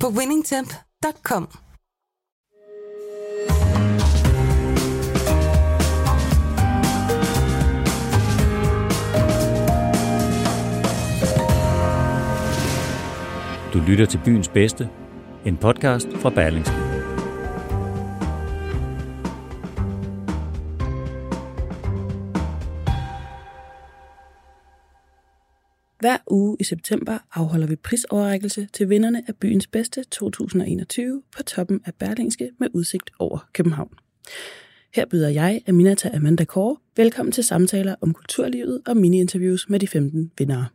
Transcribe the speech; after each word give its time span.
på 0.00 0.08
winningtemp.com. 0.08 1.48
Du 13.72 13.80
lytter 13.80 14.06
til 14.06 14.20
Byens 14.24 14.48
Bedste, 14.48 14.88
en 15.44 15.56
podcast 15.56 16.08
fra 16.20 16.30
Berlingske. 16.30 16.85
Hver 26.00 26.16
uge 26.30 26.56
i 26.60 26.64
september 26.64 27.18
afholder 27.34 27.66
vi 27.66 27.76
prisoverrækkelse 27.76 28.68
til 28.72 28.88
vinderne 28.88 29.22
af 29.28 29.36
Byens 29.36 29.66
Bedste 29.66 30.04
2021 30.04 31.22
på 31.36 31.42
toppen 31.42 31.80
af 31.84 31.94
Berlingske 31.94 32.50
med 32.58 32.68
udsigt 32.72 33.10
over 33.18 33.48
København. 33.52 33.90
Her 34.94 35.06
byder 35.06 35.28
jeg, 35.28 35.62
Aminata 35.66 36.10
Amanda 36.14 36.44
Kåre, 36.44 36.76
velkommen 36.96 37.32
til 37.32 37.44
samtaler 37.44 37.94
om 38.00 38.12
kulturlivet 38.12 38.82
og 38.86 38.96
mini-interviews 38.96 39.68
med 39.68 39.80
de 39.80 39.88
15 39.88 40.32
vindere. 40.38 40.66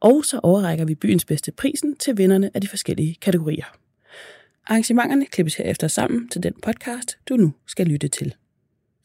Og 0.00 0.24
så 0.24 0.40
overrækker 0.42 0.84
vi 0.84 0.94
byens 0.94 1.24
bedste 1.24 1.52
prisen 1.52 1.96
til 1.96 2.18
vinderne 2.18 2.50
af 2.54 2.60
de 2.60 2.68
forskellige 2.68 3.14
kategorier. 3.14 3.76
Arrangementerne 4.66 5.26
klippes 5.26 5.54
herefter 5.54 5.88
sammen 5.88 6.28
til 6.28 6.42
den 6.42 6.54
podcast, 6.62 7.18
du 7.28 7.36
nu 7.36 7.52
skal 7.66 7.86
lytte 7.86 8.08
til. 8.08 8.34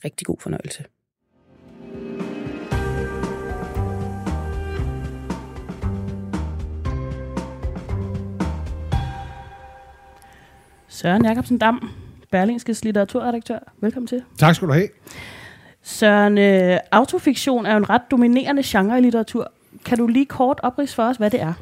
Rigtig 0.05 0.27
god 0.27 0.37
fornøjelse. 0.39 0.83
Søren 10.95 11.25
Jacobsen 11.25 11.57
Dam, 11.57 11.89
Berlingskes 12.31 12.85
litteraturredaktør. 12.85 13.59
Velkommen 13.81 14.07
til. 14.07 14.21
Tak 14.37 14.55
skal 14.55 14.67
du 14.67 14.73
have. 14.73 14.87
Søren, 15.83 16.37
øh, 16.37 16.77
autofiktion 16.91 17.65
er 17.65 17.71
jo 17.71 17.77
en 17.77 17.89
ret 17.89 18.01
dominerende 18.11 18.61
genre 18.65 18.99
i 18.99 19.01
litteratur. 19.01 19.51
Kan 19.85 19.97
du 19.97 20.07
lige 20.07 20.25
kort 20.25 20.59
oprids 20.63 20.95
for 20.95 21.03
os, 21.03 21.17
hvad 21.17 21.29
det 21.29 21.41
er? 21.41 21.53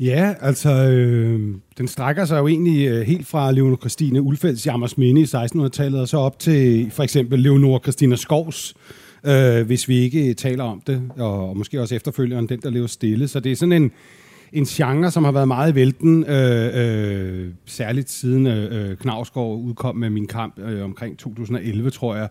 Ja, 0.00 0.34
altså, 0.40 0.70
øh, 0.70 1.54
den 1.78 1.88
strækker 1.88 2.24
sig 2.24 2.38
jo 2.38 2.48
egentlig 2.48 2.88
øh, 2.88 3.00
helt 3.00 3.26
fra 3.26 3.52
Leonor 3.52 3.76
Christine 3.76 4.22
Ulfelds 4.22 4.66
Jammers 4.66 4.98
Minde 4.98 5.20
i 5.20 5.24
1600-tallet, 5.24 6.00
og 6.00 6.08
så 6.08 6.16
op 6.18 6.38
til 6.38 6.90
for 6.90 7.02
eksempel 7.02 7.38
Leonor 7.38 7.78
Christina 7.78 8.16
Skovs, 8.16 8.74
øh, 9.24 9.66
hvis 9.66 9.88
vi 9.88 9.98
ikke 9.98 10.34
taler 10.34 10.64
om 10.64 10.82
det, 10.86 11.02
og, 11.18 11.48
og 11.48 11.56
måske 11.56 11.80
også 11.80 11.94
efterfølgeren, 11.94 12.48
den 12.48 12.60
der 12.60 12.70
lever 12.70 12.86
stille. 12.86 13.28
Så 13.28 13.40
det 13.40 13.52
er 13.52 13.56
sådan 13.56 13.72
en, 13.72 13.92
en 14.52 14.64
genre, 14.64 15.10
som 15.10 15.24
har 15.24 15.32
været 15.32 15.48
meget 15.48 15.72
i 15.72 15.74
vælten, 15.74 16.24
øh, 16.24 16.70
øh, 16.74 17.48
særligt 17.66 18.10
siden 18.10 18.46
øh, 18.46 18.90
øh 18.90 18.96
Knavsgaard 18.96 19.58
udkom 19.58 19.96
med 19.96 20.10
Min 20.10 20.26
Kamp 20.26 20.58
øh, 20.58 20.84
omkring 20.84 21.18
2011, 21.18 21.90
tror 21.90 22.16
jeg. 22.16 22.28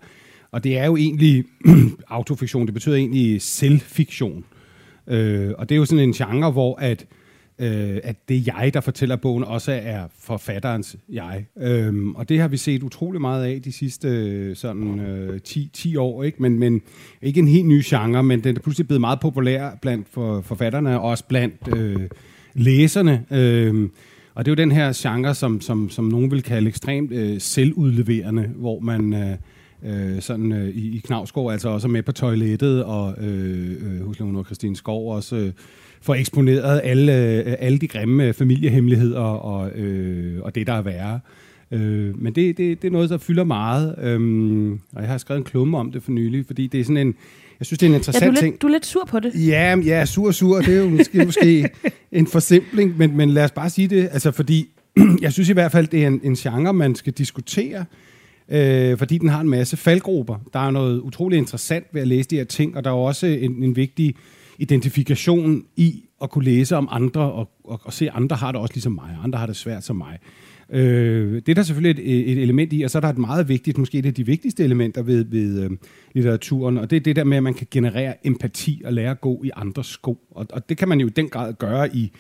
Og 0.52 0.64
det 0.64 0.78
er 0.78 0.86
jo 0.86 0.96
egentlig 0.96 1.46
autofiktion, 2.08 2.66
det 2.66 2.74
betyder 2.74 2.96
egentlig 2.96 3.42
selvfiktion. 3.42 4.44
Øh, 5.08 5.52
og 5.58 5.70
det 5.70 5.76
er 5.76 5.80
jo 5.80 5.86
sådan 5.86 6.04
en 6.04 6.14
genre, 6.14 6.52
hvor 6.52 6.76
at, 6.76 7.06
øh, 7.60 8.00
at 8.04 8.30
det 8.30 8.48
jeg, 8.48 8.72
der 8.74 8.82
fortæller 8.82 9.16
bogen, 9.16 9.44
også 9.44 9.72
er 9.84 10.04
forfatterens 10.20 10.98
jeg. 11.10 11.46
Øhm, 11.58 12.16
og 12.16 12.30
det 12.30 12.40
har 12.40 12.48
vi 12.48 12.58
set 12.58 12.84
utrolig 12.84 13.22
meget 13.22 13.46
af 13.46 13.62
de 13.62 13.72
sidste 13.72 14.08
øh, 14.08 14.56
sådan 14.56 15.00
øh, 15.00 15.42
10, 15.42 15.70
10 15.74 15.96
år, 15.96 16.24
ikke? 16.24 16.42
Men, 16.42 16.60
men 16.60 16.82
ikke 17.22 17.40
en 17.40 17.48
helt 17.48 17.68
ny 17.68 17.82
genre, 17.86 18.24
men 18.24 18.44
den 18.44 18.56
er 18.56 18.60
pludselig 18.60 18.88
blevet 18.88 19.02
meget 19.02 19.20
populær 19.20 19.70
blandt 19.82 20.08
for, 20.12 20.42
forfatterne, 20.42 21.00
og 21.00 21.10
også 21.10 21.24
blandt 21.28 21.78
øh, 21.78 22.10
læserne. 22.54 23.26
Øh, 23.32 23.90
og 24.34 24.46
det 24.46 24.52
er 24.52 24.56
jo 24.56 24.64
den 24.64 24.72
her 24.72 24.94
genre, 24.96 25.36
som, 25.36 25.62
som, 25.62 25.90
som 25.90 26.06
nogen 26.06 26.32
vil 26.32 26.44
kalde 26.44 26.68
ekstremt 26.68 27.12
øh, 27.12 27.42
selvudleverende, 27.42 28.50
hvor 28.56 28.80
man... 28.80 29.14
Øh, 29.14 29.38
øh, 29.86 30.22
sådan 30.22 30.52
øh, 30.52 30.70
i, 30.70 30.98
i 30.98 31.00
Knavsgaard, 31.00 31.52
altså 31.52 31.70
også 31.70 31.88
med 31.88 32.04
på 32.04 32.12
toilettet, 32.12 32.84
og 32.84 33.16
øh, 33.18 33.72
øh, 33.72 34.08
hos 34.08 34.20
Leonor 34.20 34.44
Christine 34.44 34.76
Skov 34.76 35.16
også 35.16 35.36
øh, 35.36 35.52
får 36.02 36.16
eksponeret 36.16 36.82
alle, 36.84 37.16
øh, 37.16 37.56
alle 37.60 37.78
de 37.78 37.88
grimme 37.88 38.34
familiehemmeligheder 38.34 39.20
og, 39.20 39.72
øh, 39.72 40.42
og 40.42 40.56
det, 40.56 40.68
der 40.68 40.74
er 40.74 40.82
værre. 40.82 41.20
Øh, 41.72 42.22
men 42.22 42.36
det, 42.36 42.58
det, 42.58 42.82
det 42.82 42.88
er 42.88 42.92
noget, 42.92 43.10
der 43.10 43.18
fylder 43.18 43.44
meget, 43.44 43.96
øh, 44.02 44.72
og 44.96 45.02
jeg 45.02 45.10
har 45.10 45.18
skrevet 45.18 45.40
en 45.40 45.46
klumme 45.46 45.78
om 45.78 45.92
det 45.92 46.04
for 46.04 46.12
nylig, 46.12 46.46
fordi 46.46 46.68
det 46.68 46.80
er 46.80 46.84
sådan 46.84 46.98
en, 46.98 47.16
jeg 47.60 47.66
synes, 47.66 47.80
det 47.80 47.86
er 47.86 47.90
en 47.90 47.96
interessant 47.96 48.24
ja, 48.24 48.28
du 48.28 48.32
er 48.32 48.34
lidt, 48.34 48.44
ting. 48.44 48.62
Du 48.62 48.68
er 48.68 48.72
lidt 48.72 48.86
sur 48.86 49.06
på 49.06 49.20
det. 49.20 49.48
Ja, 49.48 49.78
ja, 49.86 50.06
sur 50.06 50.32
sur, 50.32 50.58
det 50.58 50.76
er 50.78 50.82
jo 50.82 50.90
måske, 50.90 51.26
måske 51.26 51.70
en 52.12 52.28
forsimpling, 52.28 52.98
men, 52.98 53.18
men 53.18 53.30
lad 53.30 53.44
os 53.44 53.52
bare 53.52 53.70
sige 53.70 53.88
det, 53.88 54.10
altså 54.12 54.32
fordi, 54.32 54.70
jeg 55.22 55.34
synes 55.34 55.50
i 55.50 55.54
hvert 55.54 55.72
fald, 55.72 55.88
det 55.88 56.04
er 56.04 56.08
en, 56.08 56.22
en 56.24 56.36
genre, 56.36 56.74
man 56.74 56.96
skal 56.96 57.14
diskutere, 57.14 57.80
øh, 57.80 57.86
øh, 58.52 58.98
fordi 58.98 59.18
den 59.18 59.30
har 59.30 59.42
en 59.42 59.50
masse 59.50 59.78
faldgrupper. 59.78 60.36
Der 60.54 60.60
er 60.60 60.72
noget 60.72 61.00
utrolig 61.00 61.38
interessant 61.38 61.86
ved 61.94 62.02
at 62.02 62.08
læse 62.08 62.30
de 62.30 62.36
her 62.36 62.44
ting, 62.44 62.78
og 62.78 62.84
der 62.84 62.90
er 62.90 62.94
også 62.94 63.28
en, 63.28 63.64
en 63.64 63.76
vigtig 63.76 64.16
identifikation 64.58 65.64
i 65.76 66.04
at 66.22 66.30
kunne 66.30 66.46
læse 66.46 66.76
om 66.76 66.88
andre, 66.92 67.22
og, 67.22 67.50
og, 67.64 67.82
og 67.84 67.94
se, 67.94 68.08
at 68.08 68.16
andre 68.16 68.36
har 68.36 68.52
det 68.52 68.62
også 68.62 68.74
ligesom 68.74 68.92
mig, 68.92 69.18
andre 69.24 69.40
har 69.40 69.46
det 69.46 69.56
svært 69.56 69.84
som 69.84 69.96
mig. 69.96 70.20
Øh, 70.72 71.36
det 71.36 71.50
er 71.50 71.54
der 71.54 71.64
selvfølgelig 71.64 72.04
et, 72.04 72.32
et 72.32 72.44
element 72.44 72.74
i, 72.74 72.82
og 72.82 72.90
så 72.90 72.98
er 72.98 73.00
der 73.00 73.10
et 73.10 73.18
meget 73.18 73.50
vigtigt, 73.50 73.78
måske 73.78 73.98
et 73.98 74.06
af 74.06 74.14
de 74.14 74.26
vigtigste 74.26 74.64
elementer 74.64 75.02
ved, 75.02 75.26
ved 75.26 75.64
øh, 75.64 75.72
litteraturen, 76.14 76.78
og 76.78 76.90
det 76.90 76.96
er 76.96 77.00
det 77.00 77.16
der 77.16 77.24
med, 77.24 77.38
at 77.38 77.44
man 77.44 77.54
kan 77.54 77.68
generere 77.72 78.28
empati 78.28 78.82
og 78.86 78.94
lære 78.94 79.12
at 79.12 79.22
gå 79.22 79.44
i 79.44 79.52
andres 79.56 79.88
sko. 79.88 80.18
Og, 80.32 80.48
og 80.54 80.70
det 80.70 80.78
kan 80.78 80.90
man 80.90 81.00
jo 81.00 81.08
i 81.08 81.10
den 81.10 81.30
grad 81.30 81.54
gøre 81.54 81.96
i, 81.96 82.12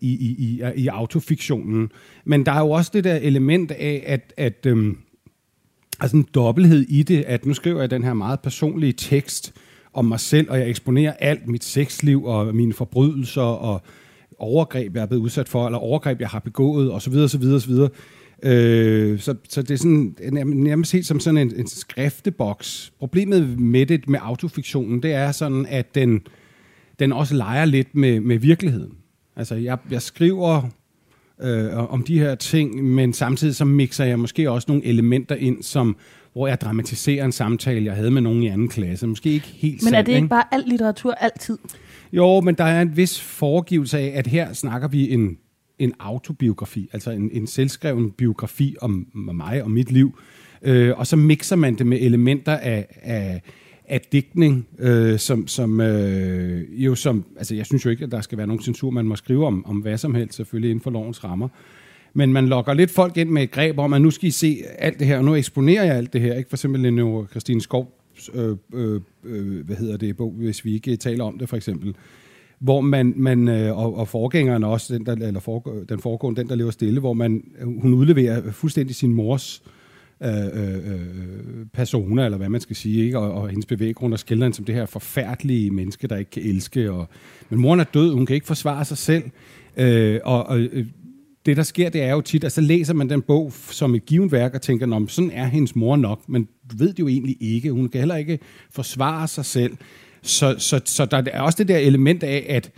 i, 0.00 0.08
i, 0.08 0.36
i, 0.38 0.62
i 0.76 0.86
autofiktionen. 0.86 1.90
Men 2.24 2.46
der 2.46 2.52
er 2.52 2.60
jo 2.60 2.70
også 2.70 2.90
det 2.94 3.04
der 3.04 3.16
element 3.16 3.70
af, 3.70 4.04
at, 4.06 4.32
at 4.36 4.66
øh, 4.66 4.94
altså 6.00 6.16
en 6.16 6.28
dobbelthed 6.34 6.80
i 6.88 7.02
det, 7.02 7.24
at 7.26 7.46
nu 7.46 7.54
skriver 7.54 7.80
jeg 7.80 7.90
den 7.90 8.04
her 8.04 8.14
meget 8.14 8.40
personlige 8.40 8.92
tekst 8.92 9.54
om 9.92 10.04
mig 10.04 10.20
selv, 10.20 10.50
og 10.50 10.58
jeg 10.58 10.68
eksponerer 10.68 11.12
alt 11.12 11.48
mit 11.48 11.64
sexliv 11.64 12.24
og 12.24 12.54
mine 12.54 12.72
forbrydelser 12.72 13.42
og 13.42 13.82
overgreb, 14.38 14.94
jeg 14.94 15.02
er 15.02 15.06
blevet 15.06 15.22
udsat 15.22 15.48
for, 15.48 15.66
eller 15.66 15.78
overgreb, 15.78 16.20
jeg 16.20 16.28
har 16.28 16.38
begået, 16.38 16.92
osv. 16.92 17.14
osv., 17.14 17.42
osv. 17.42 17.72
Øh, 18.42 19.20
så, 19.20 19.34
så 19.48 19.62
det 19.62 19.70
er 19.70 19.76
sådan 19.78 20.14
nærmest 20.46 20.92
helt 20.92 21.06
som 21.06 21.20
sådan 21.20 21.38
en, 21.38 21.52
en 21.56 21.66
skrifteboks. 21.66 22.92
Problemet 22.98 23.60
med 23.60 23.86
det, 23.86 24.08
med 24.08 24.18
autofiktionen, 24.22 25.02
det 25.02 25.12
er 25.12 25.32
sådan, 25.32 25.66
at 25.66 25.94
den, 25.94 26.20
den 26.98 27.12
også 27.12 27.34
leger 27.34 27.64
lidt 27.64 27.94
med, 27.94 28.20
med 28.20 28.38
virkeligheden. 28.38 28.92
Altså, 29.36 29.54
jeg, 29.54 29.78
jeg 29.90 30.02
skriver 30.02 30.62
øh, 31.42 31.92
om 31.92 32.02
de 32.02 32.18
her 32.18 32.34
ting, 32.34 32.84
men 32.84 33.12
samtidig 33.12 33.56
så 33.56 33.64
mixer 33.64 34.04
jeg 34.04 34.18
måske 34.18 34.50
også 34.50 34.66
nogle 34.68 34.84
elementer 34.84 35.34
ind, 35.34 35.62
som 35.62 35.96
hvor 36.32 36.46
jeg 36.46 36.60
dramatiserer 36.60 37.24
en 37.24 37.32
samtale, 37.32 37.84
jeg 37.84 37.94
havde 37.94 38.10
med 38.10 38.22
nogen 38.22 38.42
i 38.42 38.46
anden 38.46 38.68
klasse. 38.68 39.06
Måske 39.06 39.30
ikke 39.30 39.46
helt 39.46 39.84
Men 39.84 39.94
er 39.94 40.02
det 40.02 40.12
ikke 40.12 40.28
bare 40.28 40.44
alt 40.52 40.68
litteratur 40.68 41.12
altid? 41.12 41.58
Jo, 42.12 42.40
men 42.40 42.54
der 42.54 42.64
er 42.64 42.82
en 42.82 42.96
vis 42.96 43.20
foregivelse 43.20 43.98
af, 43.98 44.12
at 44.14 44.26
her 44.26 44.52
snakker 44.52 44.88
vi 44.88 45.10
en, 45.10 45.38
en 45.78 45.92
autobiografi, 46.00 46.88
altså 46.92 47.10
en, 47.10 47.30
en 47.32 47.46
selvskreven 47.46 48.10
biografi 48.10 48.76
om, 48.80 49.06
om 49.28 49.34
mig 49.36 49.62
og 49.62 49.70
mit 49.70 49.92
liv. 49.92 50.18
Øh, 50.62 50.98
og 50.98 51.06
så 51.06 51.16
mixer 51.16 51.56
man 51.56 51.74
det 51.74 51.86
med 51.86 51.98
elementer 52.00 52.56
af, 52.56 52.86
af, 53.02 53.42
af 53.88 54.00
digtning, 54.12 54.68
øh, 54.78 55.18
som, 55.18 55.46
som 55.46 55.80
øh, 55.80 56.84
jo 56.84 56.94
som, 56.94 57.24
altså 57.36 57.54
jeg 57.54 57.66
synes 57.66 57.84
jo 57.84 57.90
ikke, 57.90 58.04
at 58.04 58.10
der 58.10 58.20
skal 58.20 58.38
være 58.38 58.46
nogen 58.46 58.62
censur, 58.62 58.90
man 58.90 59.06
må 59.06 59.16
skrive 59.16 59.46
om, 59.46 59.66
om 59.66 59.76
hvad 59.76 59.98
som 59.98 60.14
helst, 60.14 60.34
selvfølgelig 60.34 60.70
inden 60.70 60.82
for 60.82 60.90
lovens 60.90 61.24
rammer. 61.24 61.48
Men 62.14 62.32
man 62.32 62.48
lokker 62.48 62.74
lidt 62.74 62.90
folk 62.90 63.16
ind 63.16 63.30
med 63.30 63.42
et 63.42 63.50
greb 63.50 63.78
om, 63.78 63.92
at 63.92 64.02
nu 64.02 64.10
skal 64.10 64.28
I 64.28 64.30
se 64.30 64.58
alt 64.78 64.98
det 64.98 65.06
her, 65.06 65.18
og 65.18 65.24
nu 65.24 65.34
eksponerer 65.34 65.84
jeg 65.84 65.96
alt 65.96 66.12
det 66.12 66.20
her. 66.20 66.34
Ikke? 66.34 66.48
For 66.48 66.56
eksempel 66.56 66.80
Lene 66.80 67.26
Christine 67.30 67.60
Skov, 67.60 67.92
øh, 68.34 68.56
øh, 68.74 69.00
øh, 69.24 69.66
hvad 69.66 69.76
hedder 69.76 69.96
det, 69.96 70.16
bog, 70.16 70.30
hvis 70.30 70.64
vi 70.64 70.74
ikke 70.74 70.96
taler 70.96 71.24
om 71.24 71.38
det 71.38 71.48
for 71.48 71.56
eksempel, 71.56 71.96
hvor 72.58 72.80
man, 72.80 73.14
man 73.16 73.48
øh, 73.48 73.78
og, 73.78 73.96
og 73.96 74.08
forgængeren 74.08 74.64
også, 74.64 74.94
den, 74.94 75.06
der, 75.06 75.26
eller 75.26 75.40
foregå, 75.40 75.84
den 75.88 75.98
foregående, 75.98 76.40
den 76.40 76.48
der 76.48 76.54
lever 76.54 76.70
stille, 76.70 77.00
hvor 77.00 77.12
man, 77.12 77.44
hun 77.62 77.94
udleverer 77.94 78.52
fuldstændig 78.52 78.96
sin 78.96 79.14
mors 79.14 79.62
øh, 79.66 79.72
øh, 80.22 80.46
øh, 80.46 80.74
øh 80.74 81.66
persona, 81.72 82.24
eller 82.24 82.38
hvad 82.38 82.48
man 82.48 82.60
skal 82.60 82.76
sige, 82.76 83.04
ikke? 83.04 83.18
Og, 83.18 83.32
og 83.32 83.48
hendes 83.48 83.66
bevæggrund 83.66 84.12
og 84.12 84.18
skildrer 84.18 84.44
hende 84.44 84.56
som 84.56 84.64
det 84.64 84.74
her 84.74 84.86
forfærdelige 84.86 85.70
menneske, 85.70 86.06
der 86.06 86.16
ikke 86.16 86.30
kan 86.30 86.42
elske. 86.42 86.92
Og, 86.92 87.08
men 87.50 87.60
moren 87.60 87.80
er 87.80 87.84
død, 87.84 88.12
hun 88.12 88.26
kan 88.26 88.34
ikke 88.34 88.46
forsvare 88.46 88.84
sig 88.84 88.98
selv. 88.98 89.24
Øh, 89.76 90.20
og, 90.24 90.46
og 90.46 90.58
øh, 90.58 90.86
det, 91.46 91.56
der 91.56 91.62
sker, 91.62 91.88
det 91.88 92.02
er 92.02 92.10
jo 92.10 92.20
tit, 92.20 92.44
at 92.44 92.52
så 92.52 92.60
læser 92.60 92.94
man 92.94 93.10
den 93.10 93.22
bog 93.22 93.52
som 93.52 93.94
et 93.94 94.06
givet 94.06 94.32
værk 94.32 94.54
og 94.54 94.62
tænker, 94.62 94.86
Nå, 94.86 95.06
sådan 95.06 95.30
er 95.30 95.44
hendes 95.44 95.76
mor 95.76 95.96
nok, 95.96 96.28
men 96.28 96.48
du 96.70 96.76
ved 96.76 96.88
det 96.88 96.98
jo 96.98 97.08
egentlig 97.08 97.36
ikke. 97.40 97.72
Hun 97.72 97.88
kan 97.88 97.98
heller 97.98 98.16
ikke 98.16 98.38
forsvare 98.70 99.28
sig 99.28 99.44
selv. 99.44 99.76
Så, 100.22 100.54
så, 100.58 100.80
så 100.84 101.04
der 101.04 101.22
er 101.32 101.40
også 101.40 101.58
det 101.58 101.68
der 101.68 101.78
element 101.78 102.22
af, 102.22 102.46
at 102.48 102.72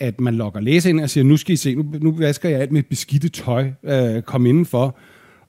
at 0.00 0.20
man 0.20 0.34
lokker 0.34 0.60
læser 0.60 0.90
ind 0.90 1.00
og 1.00 1.10
siger, 1.10 1.24
nu 1.24 1.36
skal 1.36 1.52
I 1.52 1.56
se, 1.56 1.74
nu, 1.74 1.84
nu 2.00 2.12
vasker 2.12 2.48
jeg 2.48 2.60
alt 2.60 2.72
mit 2.72 2.86
beskidte 2.86 3.28
tøj, 3.28 3.70
øh, 3.84 4.22
kom 4.22 4.46
indenfor. 4.46 4.98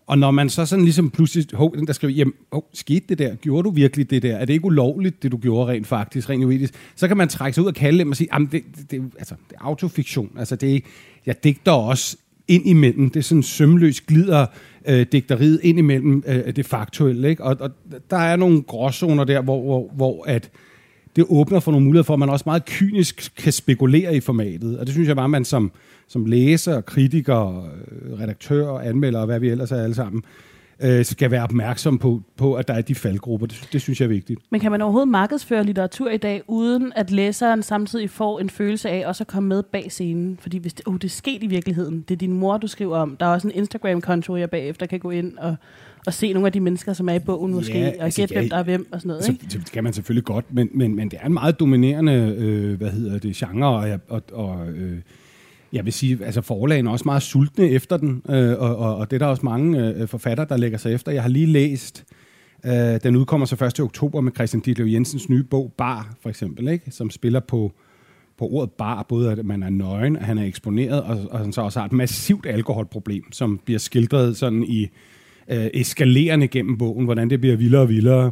Og 0.08 0.18
når 0.18 0.32
man 0.32 0.50
så 0.50 0.66
sådan 0.66 0.86
ligesom 0.86 1.10
pludselig, 1.10 1.46
hov, 1.54 1.78
den 1.78 1.88
der 1.88 1.94
skriver, 1.94 2.14
jamen, 2.14 2.34
hov, 2.52 2.70
skete 2.74 3.06
det 3.10 3.20
der? 3.20 3.36
Gjorde 3.36 3.64
du 3.64 3.70
virkelig 3.70 4.10
det 4.10 4.24
der? 4.24 4.36
Er 4.36 4.46
det 4.46 4.54
ikke 4.54 4.66
ulovligt, 4.66 5.24
det 5.24 5.32
du 5.32 5.38
gjorde 5.38 5.72
rent 5.72 5.88
faktisk, 5.88 6.30
rent 6.30 6.44
juridisk? 6.44 6.74
Så 6.96 7.08
kan 7.08 7.18
man 7.18 7.28
trække 7.28 7.56
sig 7.56 7.64
ud 7.64 7.68
og 7.68 7.76
kalde 7.76 8.00
dem 8.00 8.10
og 8.10 8.16
sige, 8.16 8.28
jamen, 8.34 8.50
det, 8.52 8.64
det, 8.78 8.92
det, 8.92 9.12
altså, 9.18 9.36
det 9.50 9.56
er 9.56 9.66
autofiktion. 9.66 10.32
Altså, 10.38 10.56
det 10.56 10.84
jeg 11.26 11.44
digter 11.44 11.72
også 11.72 12.18
ind 12.48 12.68
imellem. 12.68 13.10
Det 13.10 13.20
er 13.20 13.24
sådan 13.24 13.44
sømløst 13.44 14.06
glider 14.06 14.46
øh, 14.88 15.06
digteriet 15.12 15.60
ind 15.64 15.80
imellem 15.80 16.24
øh, 16.28 16.56
det 16.56 16.66
faktuelle. 16.66 17.30
Ikke? 17.30 17.44
Og, 17.44 17.58
og 17.60 17.72
der 18.10 18.18
er 18.18 18.36
nogle 18.36 18.62
gråzoner 18.62 19.24
der, 19.24 19.42
hvor, 19.42 19.62
hvor, 19.62 19.92
hvor 19.96 20.24
at, 20.28 20.50
det 21.16 21.26
åbner 21.30 21.60
for 21.60 21.72
nogle 21.72 21.86
muligheder 21.86 22.04
for, 22.04 22.14
at 22.14 22.20
man 22.20 22.30
også 22.30 22.44
meget 22.46 22.66
kynisk 22.66 23.32
kan 23.38 23.52
spekulere 23.52 24.16
i 24.16 24.20
formatet. 24.20 24.80
Og 24.80 24.86
det 24.86 24.94
synes 24.94 25.08
jeg 25.08 25.16
bare, 25.16 25.30
man 25.30 25.46
som, 25.46 25.72
som 26.12 26.26
læser, 26.26 26.82
kritiker, 26.82 27.58
øh, 27.58 28.20
redaktør, 28.20 28.78
anmelder 28.78 29.20
og 29.20 29.26
hvad 29.26 29.40
vi 29.40 29.50
ellers 29.50 29.72
er 29.72 29.84
alle 29.84 29.96
sammen, 29.96 30.24
øh, 30.80 31.06
skal 31.06 31.32
være 31.32 31.44
opmærksom 31.44 31.98
på, 31.98 32.22
på, 32.38 32.54
at 32.54 32.68
der 32.68 32.74
er 32.74 32.82
de 32.82 32.96
faldgrupper. 32.96 33.48
Det, 33.48 33.70
det 33.74 33.82
synes 33.82 34.02
jeg 34.02 34.06
er 34.06 34.10
vigtigt. 34.10 34.40
Men 34.50 34.62
kan 34.62 34.72
man 34.72 34.82
overhovedet 34.82 35.10
markedsføre 35.10 35.64
litteratur 35.64 36.10
i 36.10 36.18
dag, 36.18 36.42
uden 36.48 36.94
at 36.96 37.12
læseren 37.12 37.64
samtidig 37.64 38.10
får 38.10 38.40
en 38.40 38.50
følelse 38.50 38.90
af 38.90 39.08
også 39.08 39.24
at 39.24 39.28
komme 39.28 39.50
med 39.50 39.64
bag 39.64 39.92
scenen? 39.92 40.38
Fordi 40.42 40.58
hvis 40.58 40.74
det, 40.74 40.88
oh, 40.88 40.94
det 40.94 41.04
er 41.04 41.10
sket 41.10 41.44
i 41.44 41.48
virkeligheden, 41.48 42.06
det 42.10 42.16
er 42.16 42.18
din 42.18 42.34
mor, 42.34 42.58
du 42.58 42.68
skriver 42.68 42.98
om. 42.98 43.18
Der 43.20 43.26
er 43.26 43.30
også 43.30 43.48
en 43.48 43.54
Instagram-konto, 43.56 44.36
jeg 44.36 44.50
bagefter 44.50 44.86
kan 44.86 45.00
gå 45.00 45.10
ind 45.10 45.38
og, 45.38 45.56
og 46.06 46.14
se 46.14 46.34
nogle 46.34 46.46
af 46.46 46.54
de 46.54 46.60
mennesker, 46.60 46.94
som 46.94 47.10
er 47.10 47.14
i 47.14 47.20
bogen 47.20 47.54
måske, 47.54 47.80
ja, 47.80 47.92
og 48.00 48.06
altså, 48.06 48.22
gætte, 48.22 48.36
hvem 48.36 48.50
der 48.50 48.58
er 48.58 48.64
hvem 48.64 48.88
og 48.92 49.02
sådan 49.02 49.08
noget. 49.08 49.20
Altså, 49.20 49.32
ikke? 49.32 49.60
Det 49.60 49.72
kan 49.72 49.84
man 49.84 49.94
selvfølgelig 49.94 50.26
godt, 50.26 50.46
men, 50.54 50.70
men, 50.74 50.96
men 50.96 51.12
det 51.12 51.20
er 51.22 51.26
en 51.26 51.34
meget 51.34 51.60
dominerende 51.60 52.36
øh, 52.38 52.78
hvad 52.78 52.90
hedder 52.90 53.20
det, 53.20 53.36
genre, 53.36 53.68
og, 53.68 54.00
og, 54.10 54.24
og 54.34 54.68
øh, 54.68 54.98
jeg 55.74 55.86
vil 55.86 55.94
sige, 55.94 56.26
altså 56.26 56.42
forlagene 56.42 56.90
er 56.90 56.92
også 56.92 57.06
meget 57.06 57.24
sultne 57.24 57.70
efter 57.70 57.98
den, 57.98 58.22
øh, 58.30 58.60
og, 58.60 58.76
og, 58.78 58.96
og 58.96 59.12
det 59.12 59.16
er 59.16 59.20
der 59.20 59.26
også 59.26 59.46
mange 59.46 59.88
øh, 59.88 60.08
forfatter, 60.08 60.46
der 60.46 60.58
lægger 60.58 60.78
sig 60.78 60.94
efter. 60.94 61.12
Jeg 61.12 61.22
har 61.22 61.30
lige 61.30 61.46
læst, 61.46 62.06
øh, 62.66 63.00
den 63.04 63.16
udkommer 63.16 63.46
så 63.46 63.66
1. 63.66 63.80
oktober 63.80 64.22
med 64.22 64.32
Christian 64.36 64.62
Ditlev 64.62 64.88
Jensens 64.88 65.30
nye 65.30 65.44
bog, 65.44 65.74
Bar, 65.78 66.16
for 66.22 66.30
eksempel, 66.30 66.68
ikke? 66.68 66.92
som 66.92 67.10
spiller 67.10 67.40
på, 67.40 67.72
på 68.38 68.48
ordet 68.48 68.72
bar, 68.72 69.06
både 69.10 69.32
at 69.32 69.46
man 69.46 69.64
er 69.64 69.70
nøgen, 69.70 70.16
at 70.16 70.26
han 70.26 70.38
er 70.38 70.44
eksponeret, 70.44 71.04
og, 71.04 71.20
og 71.32 71.40
han 71.40 71.54
så 71.54 71.62
også 71.62 71.80
har 71.80 71.86
et 71.86 71.94
massivt 71.94 72.46
alkoholproblem, 72.46 73.32
som 73.32 73.60
bliver 73.66 73.80
skildret 73.80 74.38
sådan 74.38 74.64
i 74.64 74.88
øh, 75.52 75.68
eskalerende 75.74 76.48
gennem 76.48 76.78
bogen, 76.78 77.06
hvordan 77.06 77.30
det 77.30 77.42
bliver 77.42 77.56
vildere 77.56 77.82
og 77.82 77.90
vildere. 77.90 78.32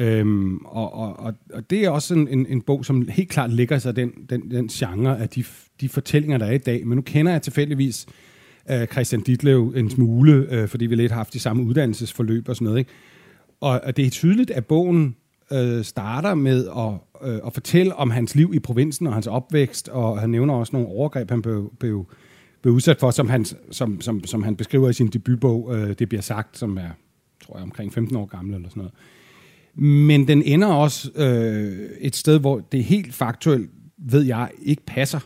Øhm, 0.00 0.56
og, 0.56 0.94
og, 0.94 1.20
og, 1.20 1.34
og 1.54 1.70
det 1.70 1.84
er 1.84 1.90
også 1.90 2.14
en, 2.14 2.28
en, 2.28 2.46
en 2.46 2.62
bog, 2.62 2.84
som 2.84 3.08
helt 3.08 3.28
klart 3.28 3.52
ligger 3.52 3.78
sig 3.78 3.96
den, 3.96 4.12
den, 4.30 4.50
den 4.50 4.68
genre 4.68 5.20
af 5.20 5.28
de, 5.28 5.44
de 5.84 5.88
fortællinger, 5.88 6.38
der 6.38 6.46
er 6.46 6.52
i 6.52 6.58
dag. 6.58 6.86
Men 6.86 6.96
nu 6.96 7.02
kender 7.02 7.32
jeg 7.32 7.42
tilfældigvis 7.42 8.06
øh, 8.70 8.86
Christian 8.86 9.22
Ditlev 9.22 9.72
en 9.76 9.90
smule, 9.90 10.46
øh, 10.50 10.68
fordi 10.68 10.86
vi 10.86 10.94
lidt 10.94 11.12
har 11.12 11.16
haft 11.16 11.32
de 11.32 11.38
samme 11.38 11.62
uddannelsesforløb 11.62 12.48
og 12.48 12.56
sådan 12.56 12.64
noget. 12.64 12.78
Ikke? 12.78 12.90
Og, 13.60 13.80
og 13.84 13.96
det 13.96 14.06
er 14.06 14.10
tydeligt, 14.10 14.50
at 14.50 14.66
bogen 14.66 15.16
øh, 15.52 15.84
starter 15.84 16.34
med 16.34 16.68
at, 16.76 17.28
øh, 17.28 17.40
at 17.46 17.52
fortælle 17.52 17.96
om 17.96 18.10
hans 18.10 18.34
liv 18.34 18.50
i 18.54 18.58
provinsen 18.58 19.06
og 19.06 19.14
hans 19.14 19.26
opvækst, 19.26 19.88
og 19.88 20.20
han 20.20 20.30
nævner 20.30 20.54
også 20.54 20.70
nogle 20.72 20.88
overgreb, 20.88 21.30
han 21.30 21.42
blev, 21.42 21.72
blev, 21.78 22.06
blev 22.62 22.74
udsat 22.74 23.00
for, 23.00 23.10
som 23.10 23.28
han, 23.28 23.44
som, 23.70 24.00
som, 24.00 24.24
som 24.24 24.42
han 24.42 24.56
beskriver 24.56 24.88
i 24.88 24.92
sin 24.92 25.08
debutbog, 25.08 25.76
øh, 25.76 25.94
Det 25.98 26.08
bliver 26.08 26.22
sagt, 26.22 26.58
som 26.58 26.76
er, 26.76 26.90
tror 27.46 27.56
jeg, 27.56 27.62
omkring 27.62 27.92
15 27.92 28.16
år 28.16 28.26
gammel 28.26 28.54
eller 28.54 28.68
sådan 28.68 28.80
noget. 28.80 28.94
Men 30.08 30.28
den 30.28 30.42
ender 30.42 30.68
også 30.68 31.10
øh, 31.16 31.88
et 32.00 32.16
sted, 32.16 32.40
hvor 32.40 32.60
det 32.72 32.84
helt 32.84 33.14
faktuelt, 33.14 33.70
ved 33.98 34.22
jeg, 34.22 34.50
ikke 34.62 34.82
passer. 34.86 35.20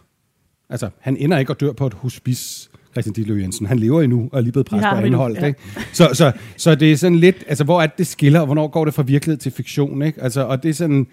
Altså, 0.71 0.89
han 1.01 1.17
ender 1.17 1.39
ikke 1.39 1.53
og 1.53 1.61
dør 1.61 1.73
på 1.73 1.87
et 1.87 1.95
hospice, 1.95 2.71
Christian 2.93 3.13
Ditlev 3.13 3.37
Jensen. 3.37 3.67
Han 3.67 3.79
lever 3.79 4.03
endnu 4.03 4.29
og 4.33 4.39
er 4.39 4.43
lige 4.43 4.53
blevet 4.53 4.67
præst 4.67 4.87
på 4.91 4.97
anholdt. 4.97 5.39
Ja. 5.39 5.47
Ikke? 5.47 5.61
Så, 5.93 6.11
så, 6.13 6.33
så 6.57 6.75
det 6.75 6.93
er 6.93 6.97
sådan 6.97 7.19
lidt, 7.19 7.45
altså 7.47 7.65
hvor 7.65 7.83
er 7.83 7.87
det, 7.87 7.99
det 7.99 8.07
skiller, 8.07 8.41
og 8.41 8.47
hvornår 8.47 8.69
går 8.69 8.85
det 8.85 8.95
fra 8.95 9.03
virkelighed 9.03 9.39
til 9.39 9.53
fiktion? 9.53 10.03
Ikke? 10.03 10.23
Altså, 10.23 10.45
og 10.45 10.63
det 10.63 10.69
er 10.69 10.75
sådan, 10.75 11.07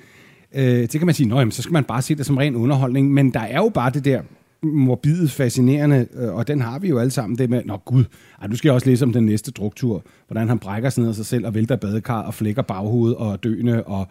øh, 0.55 0.65
det 0.65 0.91
kan 0.91 1.05
man 1.05 1.15
sige, 1.15 1.35
jamen, 1.35 1.51
så 1.51 1.61
skal 1.61 1.73
man 1.73 1.83
bare 1.83 2.01
se 2.01 2.15
det 2.15 2.25
som 2.25 2.37
ren 2.37 2.55
underholdning, 2.55 3.13
men 3.13 3.33
der 3.33 3.39
er 3.39 3.57
jo 3.57 3.69
bare 3.69 3.89
det 3.89 4.05
der, 4.05 4.21
morbid, 4.65 5.27
fascinerende, 5.27 6.07
øh, 6.13 6.33
og 6.33 6.47
den 6.47 6.61
har 6.61 6.79
vi 6.79 6.89
jo 6.89 6.99
alle 6.99 7.11
sammen, 7.11 7.37
det 7.37 7.49
med, 7.49 7.61
nå 7.65 7.77
gud, 7.77 8.03
ej, 8.41 8.47
du 8.47 8.55
skal 8.55 8.71
også 8.71 8.89
læse 8.89 9.05
om 9.05 9.13
den 9.13 9.25
næste 9.25 9.51
druktur, 9.51 10.03
hvordan 10.27 10.47
han 10.47 10.59
brækker 10.59 10.89
sig 10.89 11.01
ned 11.01 11.09
af 11.09 11.15
sig 11.15 11.25
selv 11.25 11.45
og 11.45 11.53
vælter 11.53 11.75
badekar 11.75 12.21
og 12.21 12.33
flækker 12.33 12.61
baghovedet 12.61 13.17
og 13.17 13.43
døende 13.43 13.83
og 13.83 14.07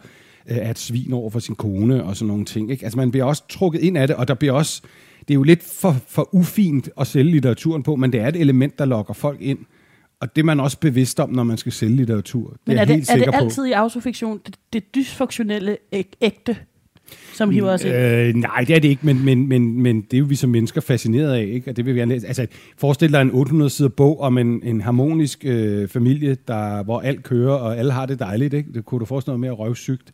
øh, 0.49 0.57
er 0.57 0.69
et 0.69 0.79
svin 0.79 1.13
over 1.13 1.29
for 1.29 1.39
sin 1.39 1.55
kone 1.55 2.03
og 2.03 2.15
sådan 2.15 2.27
nogle 2.27 2.45
ting. 2.45 2.71
Ikke? 2.71 2.83
Altså 2.85 2.97
man 2.97 3.11
bliver 3.11 3.25
også 3.25 3.43
trukket 3.49 3.81
ind 3.81 3.97
af 3.97 4.07
det, 4.07 4.15
og 4.15 4.27
der 4.27 4.33
bliver 4.33 4.53
også, 4.53 4.81
det 5.27 5.33
er 5.33 5.35
jo 5.35 5.43
lidt 5.43 5.63
for, 5.63 5.95
for 6.07 6.35
ufint 6.35 6.89
at 6.99 7.07
sælge 7.07 7.31
litteraturen 7.31 7.83
på, 7.83 7.95
men 7.95 8.13
det 8.13 8.21
er 8.21 8.27
et 8.27 8.35
element, 8.35 8.79
der 8.79 8.85
lokker 8.85 9.13
folk 9.13 9.41
ind. 9.41 9.59
Og 10.19 10.35
det 10.35 10.41
er 10.41 10.45
man 10.45 10.59
også 10.59 10.79
bevidst 10.79 11.19
om, 11.19 11.29
når 11.29 11.43
man 11.43 11.57
skal 11.57 11.71
sælge 11.71 11.95
litteratur. 11.95 12.49
Det 12.49 12.59
men 12.65 12.77
er, 12.77 12.81
er, 12.81 12.85
det, 12.85 13.09
er 13.09 13.15
det 13.15 13.29
altid 13.33 13.63
på. 13.63 13.67
i 13.67 13.71
autofiktion 13.71 14.41
det, 14.45 14.55
det 14.73 14.95
dysfunktionelle 14.95 15.77
ægte 16.21 16.57
som 17.33 17.49
hiver 17.49 17.71
os 17.71 17.83
ind? 17.83 17.93
Øh, 17.93 18.35
nej, 18.35 18.63
det 18.67 18.75
er 18.75 18.79
det 18.79 18.89
ikke, 18.89 19.05
men, 19.05 19.25
men, 19.25 19.47
men, 19.47 19.81
men 19.81 20.01
det 20.01 20.13
er 20.13 20.17
jo 20.17 20.25
vi 20.25 20.35
som 20.35 20.49
mennesker 20.49 20.81
fascineret 20.81 21.33
af, 21.33 21.43
ikke? 21.43 21.71
Og 21.71 21.77
det 21.77 21.85
vil 21.85 21.95
vi 21.95 21.99
gerne. 21.99 22.13
Altså, 22.13 22.47
forestil 22.77 23.11
dig 23.13 23.21
en 23.21 23.31
800 23.31 23.69
sider 23.69 23.89
bog 23.89 24.21
om 24.21 24.37
en, 24.37 24.61
en 24.63 24.81
harmonisk 24.81 25.45
øh, 25.45 25.87
familie, 25.87 26.37
der, 26.47 26.83
hvor 26.83 26.99
alt 26.99 27.23
kører, 27.23 27.53
og 27.53 27.77
alle 27.77 27.91
har 27.91 28.05
det 28.05 28.19
dejligt, 28.19 28.53
ikke? 28.53 28.69
Det 28.73 28.85
kunne 28.85 28.99
du 28.99 29.05
forestille 29.05 29.33
dig 29.33 29.39
mere 29.39 29.51
røvsygt, 29.51 30.11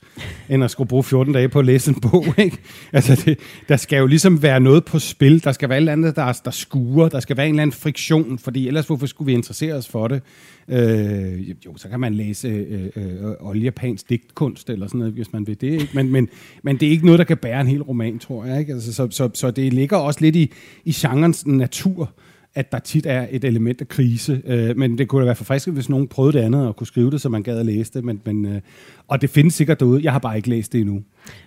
end 0.49 0.63
at 0.63 0.71
skulle 0.71 0.87
bruge 0.87 1.03
14 1.03 1.33
dage 1.33 1.49
på 1.49 1.59
at 1.59 1.65
læse 1.65 1.91
en 1.91 2.01
bog, 2.01 2.25
ikke? 2.37 2.57
Altså, 2.93 3.21
det, 3.25 3.39
der 3.69 3.77
skal 3.77 3.97
jo 3.97 4.07
ligesom 4.07 4.43
være 4.43 4.59
noget 4.59 4.85
på 4.85 4.99
spil. 4.99 5.43
Der 5.43 5.51
skal 5.51 5.69
være 5.69 5.77
et 5.77 5.81
eller 5.81 5.91
andet, 5.91 6.15
der, 6.15 6.41
der 6.45 6.51
skuer. 6.51 7.09
Der 7.09 7.19
skal 7.19 7.37
være 7.37 7.45
en 7.45 7.53
eller 7.53 7.61
anden 7.61 7.77
friktion, 7.77 8.39
fordi 8.39 8.67
ellers 8.67 8.87
hvorfor 8.87 9.05
skulle 9.05 9.25
vi 9.25 9.33
interessere 9.33 9.73
os 9.73 9.87
for 9.87 10.07
det? 10.07 10.21
Øh, 10.67 11.49
jo, 11.65 11.77
så 11.77 11.89
kan 11.89 11.99
man 11.99 12.13
læse 12.13 12.47
øh, 12.47 12.89
øh, 12.95 13.31
Oljepans 13.39 14.03
digtkunst, 14.03 14.69
eller 14.69 14.87
sådan 14.87 14.99
noget, 14.99 15.13
hvis 15.13 15.33
man 15.33 15.47
vil 15.47 15.61
det, 15.61 15.71
ikke? 15.71 15.89
Men, 15.93 16.11
men, 16.11 16.29
men 16.63 16.77
det 16.77 16.87
er 16.87 16.91
ikke 16.91 17.05
noget, 17.05 17.19
der 17.19 17.25
kan 17.25 17.37
bære 17.37 17.61
en 17.61 17.67
hel 17.67 17.81
roman, 17.81 18.19
tror 18.19 18.45
jeg. 18.45 18.59
Ikke? 18.59 18.73
Altså, 18.73 18.93
så, 18.93 19.07
så, 19.11 19.29
så 19.33 19.51
det 19.51 19.73
ligger 19.73 19.97
også 19.97 20.21
lidt 20.21 20.35
i, 20.35 20.51
i 20.85 20.91
genrens 20.91 21.47
natur, 21.47 22.11
at 22.55 22.71
der 22.71 22.79
tit 22.79 23.05
er 23.05 23.27
et 23.31 23.43
element 23.43 23.81
af 23.81 23.87
krise. 23.87 24.41
Øh, 24.45 24.77
men 24.77 24.97
det 24.97 25.07
kunne 25.07 25.21
da 25.21 25.25
være 25.25 25.35
forfriskende, 25.35 25.73
hvis 25.73 25.89
nogen 25.89 26.07
prøvede 26.07 26.37
det 26.37 26.43
andet 26.43 26.67
og 26.67 26.75
kunne 26.75 26.87
skrive 26.87 27.11
det, 27.11 27.21
så 27.21 27.29
man 27.29 27.43
gad 27.43 27.59
at 27.59 27.65
læse 27.65 27.93
det. 27.93 28.03
Men, 28.03 28.21
men, 28.25 28.45
øh, 28.45 28.61
og 29.07 29.21
det 29.21 29.29
findes 29.29 29.53
sikkert 29.53 29.79
derude. 29.79 30.03
Jeg 30.03 30.11
har 30.11 30.19
bare 30.19 30.37
ikke 30.37 30.49
læst 30.49 30.73
det 30.73 30.81
endnu. 30.81 31.03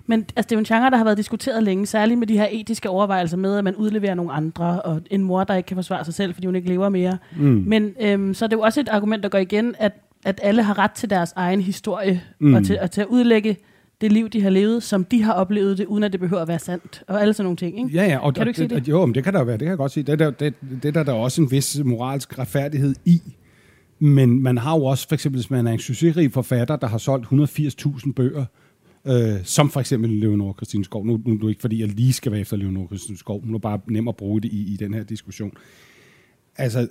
Men 0.07 0.21
altså, 0.37 0.49
det 0.49 0.53
er 0.53 0.57
jo 0.57 0.59
en 0.59 0.65
genre, 0.65 0.91
der 0.91 0.97
har 0.97 1.05
været 1.05 1.17
diskuteret 1.17 1.63
længe, 1.63 1.87
særligt 1.87 2.19
med 2.19 2.27
de 2.27 2.39
her 2.39 2.49
etiske 2.51 2.91
overvejelser 2.91 3.37
med, 3.37 3.57
at 3.57 3.65
man 3.65 3.77
udleverer 3.77 4.15
nogle 4.15 4.33
andre, 4.33 4.83
og 4.83 5.01
en 5.11 5.23
mor, 5.23 5.45
der 5.45 5.55
ikke 5.55 5.67
kan 5.67 5.77
forsvare 5.77 6.05
sig 6.05 6.15
selv, 6.15 6.35
fordi 6.35 6.47
hun 6.47 6.57
ikke 6.57 6.69
lever 6.69 6.89
mere. 6.89 7.19
Mm. 7.37 7.65
Men 7.67 7.95
øhm, 8.01 8.35
så 8.35 8.45
er 8.45 8.49
det 8.49 8.57
jo 8.57 8.61
også 8.61 8.81
et 8.81 8.89
argument, 8.89 9.23
der 9.23 9.29
går 9.29 9.39
igen, 9.39 9.75
at, 9.79 9.93
at 10.25 10.41
alle 10.43 10.63
har 10.63 10.79
ret 10.79 10.93
til 10.93 11.11
deres 11.11 11.33
egen 11.37 11.61
historie, 11.61 12.23
mm. 12.41 12.55
og, 12.55 12.65
til, 12.65 12.79
og 12.81 12.91
til 12.91 13.01
at 13.01 13.07
udlægge 13.07 13.57
det 14.05 14.13
liv, 14.13 14.29
de 14.29 14.43
har 14.43 14.51
levet, 14.51 14.83
som 14.83 15.05
de 15.05 15.23
har 15.23 15.33
oplevet 15.33 15.79
det, 15.79 15.87
uden 15.87 16.05
at 16.05 16.13
det 16.13 16.21
behøver 16.21 16.43
at 16.43 16.49
være 16.49 16.59
sandt, 16.59 17.03
og 17.09 17.21
alle 17.21 17.35
sådan 17.35 17.45
nogle 17.45 17.57
ting. 17.57 17.79
Ikke? 17.79 17.91
Ja, 17.91 18.05
ja. 18.05 18.19
Og, 18.19 18.35
kan 18.35 18.43
du 18.43 18.49
ikke 18.49 18.59
sige 18.59 18.69
det? 18.69 18.89
Jo, 18.89 19.07
men 19.07 19.15
det 19.15 19.25
kan 19.25 19.35
der 19.35 19.45
være, 19.45 19.53
det 19.53 19.61
kan 19.61 19.69
jeg 19.69 19.77
godt 19.77 19.93
sige. 19.93 20.05
Det, 20.05 20.19
det, 20.19 20.41
det, 20.41 20.55
det 20.83 20.95
der 20.95 21.01
er 21.01 21.05
der 21.05 21.13
også 21.13 21.43
en 21.43 21.51
vis 21.51 21.81
moralsk 21.85 22.39
retfærdighed 22.39 22.95
i. 23.05 23.23
Men 23.99 24.43
man 24.43 24.59
har 24.59 24.77
jo 24.77 24.85
også, 24.85 25.09
for 25.09 25.15
eksempel, 25.15 25.39
hvis 25.39 25.51
man 25.51 25.67
er 25.67 25.73
en 25.73 25.79
succesrig 25.79 26.33
forfatter, 26.33 26.77
der 26.77 26.87
har 26.87 26.99
solgt 26.99 27.27
180.000 27.27 28.13
bøger, 28.13 28.45
øh, 29.07 29.45
som 29.45 29.71
for 29.71 29.81
eksempel 29.81 30.11
Leonore 30.11 30.55
Christine 30.55 30.85
Skov. 30.85 31.07
Nu, 31.07 31.21
nu 31.25 31.35
er 31.35 31.39
det 31.39 31.49
ikke, 31.49 31.61
fordi 31.61 31.81
jeg 31.81 31.89
lige 31.89 32.13
skal 32.13 32.33
være 32.33 32.41
efter 32.41 32.57
Leonore 32.57 32.87
Christine 32.87 33.19
Skov. 33.19 33.43
Nu 33.47 33.55
er 33.55 33.59
bare 33.59 33.81
nemt 33.87 34.09
at 34.09 34.17
bruge 34.17 34.41
det 34.41 34.53
i, 34.53 34.75
i 34.75 34.77
den 34.77 34.95
her 34.95 35.03
diskussion. 35.03 35.53
Altså, 36.57 36.89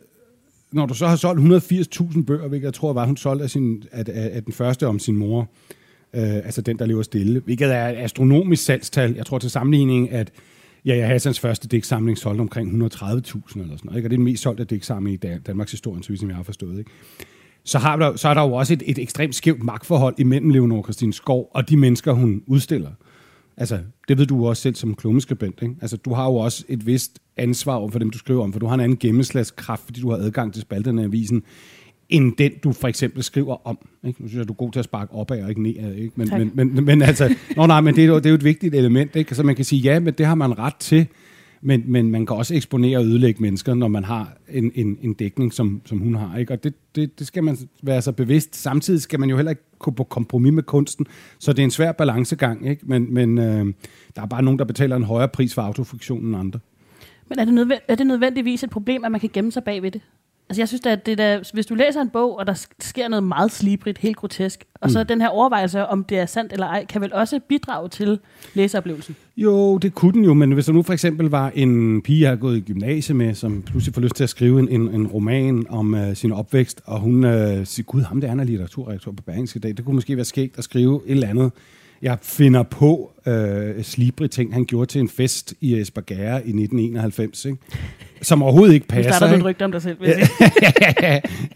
når 0.72 0.86
du 0.86 0.94
så 0.94 1.08
har 1.08 1.16
solgt 1.16 1.64
180.000 1.72 2.24
bøger, 2.24 2.48
hvilket 2.48 2.66
jeg 2.66 2.74
tror 2.74 2.94
var, 2.94 3.06
hun 3.06 3.18
solgte 3.18 3.44
af, 3.44 3.50
sin, 3.50 3.84
af, 3.92 4.04
af, 4.08 4.30
af 4.34 4.44
den 4.44 4.54
første 4.54 4.88
om 4.88 5.00
sin 5.00 5.18
mor, 5.18 5.40
øh, 5.42 5.48
øh, 6.14 6.36
altså 6.36 6.62
den, 6.62 6.80
der 6.80 6.86
lever 6.86 7.02
stille, 7.02 7.40
hvilket 7.40 7.76
er 7.76 7.88
et 7.88 7.98
astronomisk 7.98 8.64
salgstal. 8.64 9.14
Jeg 9.16 9.26
tror 9.26 9.40
til 9.40 9.50
sammenligning, 9.50 10.12
at 10.12 10.32
Ja, 10.86 10.98
jeg 10.98 11.08
Hassans 11.08 11.40
første 11.40 11.68
digtsamling 11.68 12.18
solgte 12.18 12.42
omkring 12.42 12.70
130.000 12.70 12.76
eller 12.76 12.88
sådan 12.88 13.46
noget. 13.56 13.78
Ikke? 13.78 13.90
Og 13.90 13.94
det 13.94 14.04
er 14.04 14.10
den 14.10 14.24
mest 14.24 14.44
solgte 14.44 14.64
digtsamling 14.64 15.24
i 15.24 15.38
Danmarks 15.38 15.72
historie, 15.72 16.04
så 16.04 16.10
vidt 16.10 16.22
jeg 16.22 16.36
har 16.36 16.44
forstået. 16.44 16.80
Ikke? 16.80 16.92
Så, 17.64 17.80
har 17.80 17.96
der, 17.96 18.16
så 18.16 18.28
er 18.28 18.34
der 18.34 18.42
jo 18.42 18.54
også 18.54 18.74
et, 18.74 18.84
et 18.86 19.00
ekstremt 19.00 19.36
skævt 19.36 19.64
magtforhold 19.64 20.16
imellem 20.18 20.50
Leonore 20.50 20.84
Christine 20.84 21.14
Skov 21.14 21.52
og 21.54 21.70
de 21.70 21.78
mennesker, 21.78 22.12
hun 22.12 22.44
udstiller. 22.48 22.92
Altså, 23.58 23.80
det 24.08 24.18
ved 24.18 24.26
du 24.26 24.48
også 24.48 24.62
selv 24.62 24.76
som 24.76 24.96
klummeskribent, 24.96 25.62
ikke? 25.62 25.76
Altså, 25.82 25.98
du 25.98 26.14
har 26.14 26.26
jo 26.26 26.36
også 26.36 26.66
et 26.68 26.86
vist 26.86 27.20
ansvar 27.38 27.76
over 27.76 27.90
for 27.90 28.00
dem, 28.00 28.10
du 28.10 28.18
skriver 28.18 28.44
om, 28.44 28.54
for 28.54 28.60
du 28.60 28.66
har 28.66 28.74
en 28.74 28.80
anden 28.80 28.98
gennemslagskraft, 28.98 29.84
fordi 29.86 30.02
du 30.02 30.10
har 30.10 30.18
adgang 30.18 30.54
til 30.54 30.62
spalterne 30.62 31.02
af 31.02 31.06
avisen, 31.06 31.44
end 32.14 32.34
den, 32.38 32.52
du 32.64 32.72
for 32.72 32.88
eksempel 32.88 33.24
skriver 33.24 33.68
om. 33.68 33.78
Ikke? 34.08 34.22
Nu 34.22 34.28
synes 34.28 34.40
jeg, 34.40 34.48
du 34.48 34.54
er 34.54 34.58
god 34.58 34.72
til 34.72 34.80
at 34.80 34.86
sparke 34.86 35.14
opad 35.14 35.44
og 35.44 35.50
ikke 35.50 35.64
nedad. 35.64 35.96
Ikke? 35.96 36.14
Men, 36.16 36.30
men, 36.30 36.52
men, 36.54 36.86
men, 36.86 37.02
altså, 37.02 37.36
nå, 37.58 37.66
nej, 37.66 37.82
men 37.82 37.96
det 37.96 38.04
er, 38.04 38.08
jo, 38.08 38.16
det 38.16 38.26
er 38.26 38.30
jo 38.30 38.36
et 38.36 38.44
vigtigt 38.44 38.76
element. 38.76 39.16
Ikke? 39.16 39.36
Så 39.36 39.44
man 39.44 39.56
kan 39.56 39.66
sige, 39.66 39.82
ja, 39.82 40.00
men 40.00 40.14
det 40.14 40.26
har 40.26 40.36
man 40.36 40.60
ret 40.60 40.76
til. 40.76 41.08
Men, 41.62 41.84
men 41.86 42.12
man 42.12 42.26
kan 42.26 42.36
også 42.36 42.56
eksponere 42.56 42.98
og 42.98 43.06
ødelægge 43.06 43.42
mennesker, 43.42 43.74
når 43.74 43.88
man 43.88 44.04
har 44.04 44.38
en, 44.50 44.72
en, 44.76 44.98
en 45.02 45.14
dækning, 45.14 45.54
som, 45.54 45.82
som 45.86 46.00
hun 46.00 46.16
har. 46.16 46.38
Ikke? 46.38 46.54
Og 46.54 46.64
det, 46.64 46.74
det, 46.96 47.20
det 47.20 47.28
skal 47.28 47.44
man 47.44 47.58
være 47.84 48.02
så 48.02 48.12
bevidst. 48.12 48.56
Samtidig 48.56 49.02
skal 49.02 49.20
man 49.20 49.30
jo 49.30 49.36
heller 49.36 49.50
ikke 49.50 49.64
gå 49.80 49.92
på 49.92 50.04
kompromis 50.04 50.54
med 50.54 50.64
kunsten, 50.64 51.08
så 51.40 51.54
det 51.54 51.60
er 51.60 51.64
en 51.64 51.72
svær 51.72 51.92
balancegang. 51.92 52.70
Ikke? 52.70 52.82
Men, 52.86 53.14
men 53.14 53.38
øh, 53.38 53.66
der 54.16 54.22
er 54.22 54.26
bare 54.26 54.44
nogen, 54.44 54.60
der 54.60 54.66
betaler 54.66 54.96
en 54.96 55.04
højere 55.04 55.28
pris 55.28 55.54
for 55.54 55.62
autofiktion 55.62 56.26
end 56.26 56.36
andre. 56.36 56.60
Men 57.30 57.40
er 57.40 57.46
det, 57.46 57.54
nødvendigt, 57.54 57.86
er 57.88 57.96
det 57.96 58.08
nødvendigvis 58.08 58.64
et 58.64 58.70
problem, 58.70 59.04
at 59.04 59.12
man 59.12 59.20
kan 59.20 59.30
gemme 59.34 59.52
sig 59.52 59.64
bag 59.64 59.82
ved 59.82 59.92
det? 59.92 60.02
Altså 60.50 60.62
jeg 60.62 60.68
synes 60.68 60.82
da, 60.82 60.90
at 60.92 61.06
det 61.06 61.18
der, 61.18 61.40
hvis 61.54 61.66
du 61.66 61.76
læser 61.76 62.02
en 62.02 62.10
bog, 62.10 62.38
og 62.40 62.48
der 62.48 62.66
sker 62.80 63.08
noget 63.08 63.24
meget 63.24 63.52
slibrigt, 63.52 63.98
helt 63.98 64.16
grotesk, 64.16 64.64
og 64.82 64.92
så 64.92 65.00
Mm. 65.00 65.08
den 65.08 65.22
her 65.22 65.28
overvejelse, 65.28 65.86
om 65.88 66.04
det 66.04 66.20
er 66.20 66.26
sandt 66.26 66.54
eller 66.54 66.68
ej, 66.68 66.86
kan 66.86 67.02
vel 67.02 67.14
også 67.14 67.40
bidrage 67.50 67.90
til 67.90 68.20
læseoplevelsen? 68.54 69.16
Jo, 69.38 69.78
det 69.78 69.96
kunne 69.96 70.14
den 70.14 70.24
jo, 70.26 70.34
men 70.34 70.52
hvis 70.52 70.66
der 70.66 70.74
nu 70.74 70.84
for 70.84 70.94
eksempel 70.94 71.28
var 71.30 71.52
en 71.56 72.02
pige, 72.02 72.22
jeg 72.22 72.30
har 72.30 72.36
gået 72.36 72.58
i 72.58 72.60
gymnasiet 72.60 73.16
med, 73.16 73.34
som 73.34 73.62
pludselig 73.62 73.94
får 73.94 74.02
lyst 74.02 74.16
til 74.16 74.24
at 74.24 74.30
skrive 74.30 74.60
en, 74.60 74.70
en, 74.70 74.82
en 74.96 75.08
roman 75.08 75.66
om 75.70 75.94
uh, 75.94 76.14
sin 76.14 76.32
opvækst, 76.32 76.82
og 76.86 77.00
hun 77.00 77.24
uh, 77.24 77.32
siger, 77.64 77.84
gud, 77.84 78.02
ham 78.02 78.22
der 78.22 78.32
er 78.32 78.44
litteraturredaktør 78.44 79.12
på 79.12 79.24
Berlingske 79.24 79.58
i 79.58 79.62
dag, 79.62 79.78
det 79.78 79.86
kunne 79.86 79.96
måske 79.96 80.16
være 80.16 80.26
skægt 80.26 80.58
at 80.58 80.64
skrive 80.64 81.02
et 81.06 81.12
eller 81.12 81.28
andet. 81.28 81.52
Jeg 82.02 82.18
finder 82.22 82.64
på 82.64 83.13
uh, 83.28 83.84
slibri 83.84 84.28
ting, 84.28 84.54
han 84.54 84.66
gjorde 84.66 84.86
til 84.92 85.02
en 85.02 85.10
fest 85.10 85.54
i 85.62 85.80
Esbjerg 85.80 86.36
i 86.36 86.50
1991, 86.50 87.46
ikke? 87.46 87.58
som 88.22 88.44
overhovedet 88.44 88.74
ikke 88.74 88.86
Nu 88.90 88.96
passer. 88.96 89.12
starter 89.12 89.34
du 89.34 89.40
et 89.40 89.46
rygte 89.46 89.66
om 89.66 89.72
dig 89.72 89.82
selv, 89.82 89.98
jeg 90.02 90.28
sige. 90.40 90.52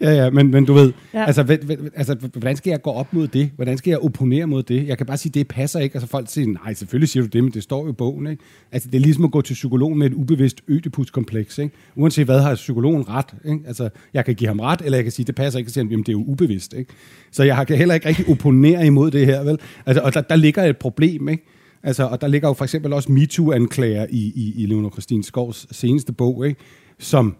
ja, 0.00 0.24
ja, 0.24 0.30
men, 0.30 0.50
men 0.50 0.64
du 0.64 0.72
ved, 0.72 0.92
Ja. 1.14 1.18
ja. 1.20 1.26
altså, 1.26 1.42
hvad, 1.42 1.58
hvad, 1.58 1.76
altså, 1.96 2.14
hvordan 2.32 2.56
skal 2.56 2.70
jeg 2.70 2.82
gå 2.82 2.90
op 2.90 3.12
mod 3.12 3.28
det? 3.28 3.50
Hvordan 3.56 3.78
skal 3.78 3.90
jeg 3.90 3.98
opponere 3.98 4.46
mod 4.46 4.62
det? 4.62 4.86
Jeg 4.88 4.96
kan 4.98 5.06
bare 5.06 5.16
sige, 5.16 5.32
det 5.32 5.48
passer 5.48 5.80
ikke. 5.80 5.94
Altså 5.94 6.08
folk 6.08 6.30
siger, 6.30 6.46
nej, 6.64 6.74
selvfølgelig 6.74 7.08
siger 7.08 7.22
du 7.22 7.28
det, 7.28 7.44
men 7.44 7.52
det 7.52 7.62
står 7.62 7.84
jo 7.84 7.90
i 7.90 7.92
bogen. 7.92 8.26
Ikke? 8.26 8.42
Altså, 8.72 8.88
det 8.88 8.96
er 8.98 9.00
ligesom 9.02 9.24
at 9.24 9.30
gå 9.30 9.40
til 9.42 9.54
psykologen 9.54 9.98
med 9.98 10.06
et 10.06 10.14
ubevidst 10.14 10.60
ødipuskompleks. 10.68 11.58
Ikke? 11.58 11.74
Uanset 11.96 12.24
hvad 12.24 12.40
har 12.40 12.54
psykologen 12.54 13.08
ret. 13.08 13.34
Ikke? 13.44 13.60
Altså, 13.66 13.88
jeg 14.14 14.24
kan 14.24 14.34
give 14.34 14.48
ham 14.48 14.60
ret, 14.60 14.80
eller 14.84 14.98
jeg 14.98 15.04
kan 15.04 15.12
sige, 15.12 15.26
det 15.26 15.34
passer 15.34 15.58
ikke, 15.58 15.68
og 15.68 15.72
sige, 15.72 15.84
jamen, 15.90 15.98
det 16.02 16.08
er 16.08 16.12
jo 16.12 16.24
ubevidst. 16.26 16.74
Ikke? 16.78 16.90
Så 17.32 17.42
jeg 17.44 17.66
kan 17.66 17.76
heller 17.76 17.94
ikke 17.94 18.08
rigtig 18.08 18.28
opponere 18.28 18.86
imod 18.86 19.10
det 19.10 19.26
her. 19.26 19.42
Vel? 19.44 19.58
Altså, 19.86 20.02
og 20.02 20.14
der, 20.14 20.20
der 20.20 20.36
ligger 20.36 20.64
et 20.64 20.76
problem, 20.76 21.28
ikke? 21.28 21.44
Altså, 21.82 22.04
og 22.04 22.20
der 22.20 22.26
ligger 22.26 22.48
jo 22.48 22.52
for 22.52 22.64
eksempel 22.64 22.92
også 22.92 23.12
MeToo-anklager 23.12 24.06
i, 24.10 24.32
i, 24.34 24.62
i 24.62 24.66
Leonor 24.66 24.90
Christine 24.90 25.24
Skovs 25.24 25.66
seneste 25.70 26.12
bog, 26.12 26.46
ikke? 26.46 26.60
som 26.98 27.36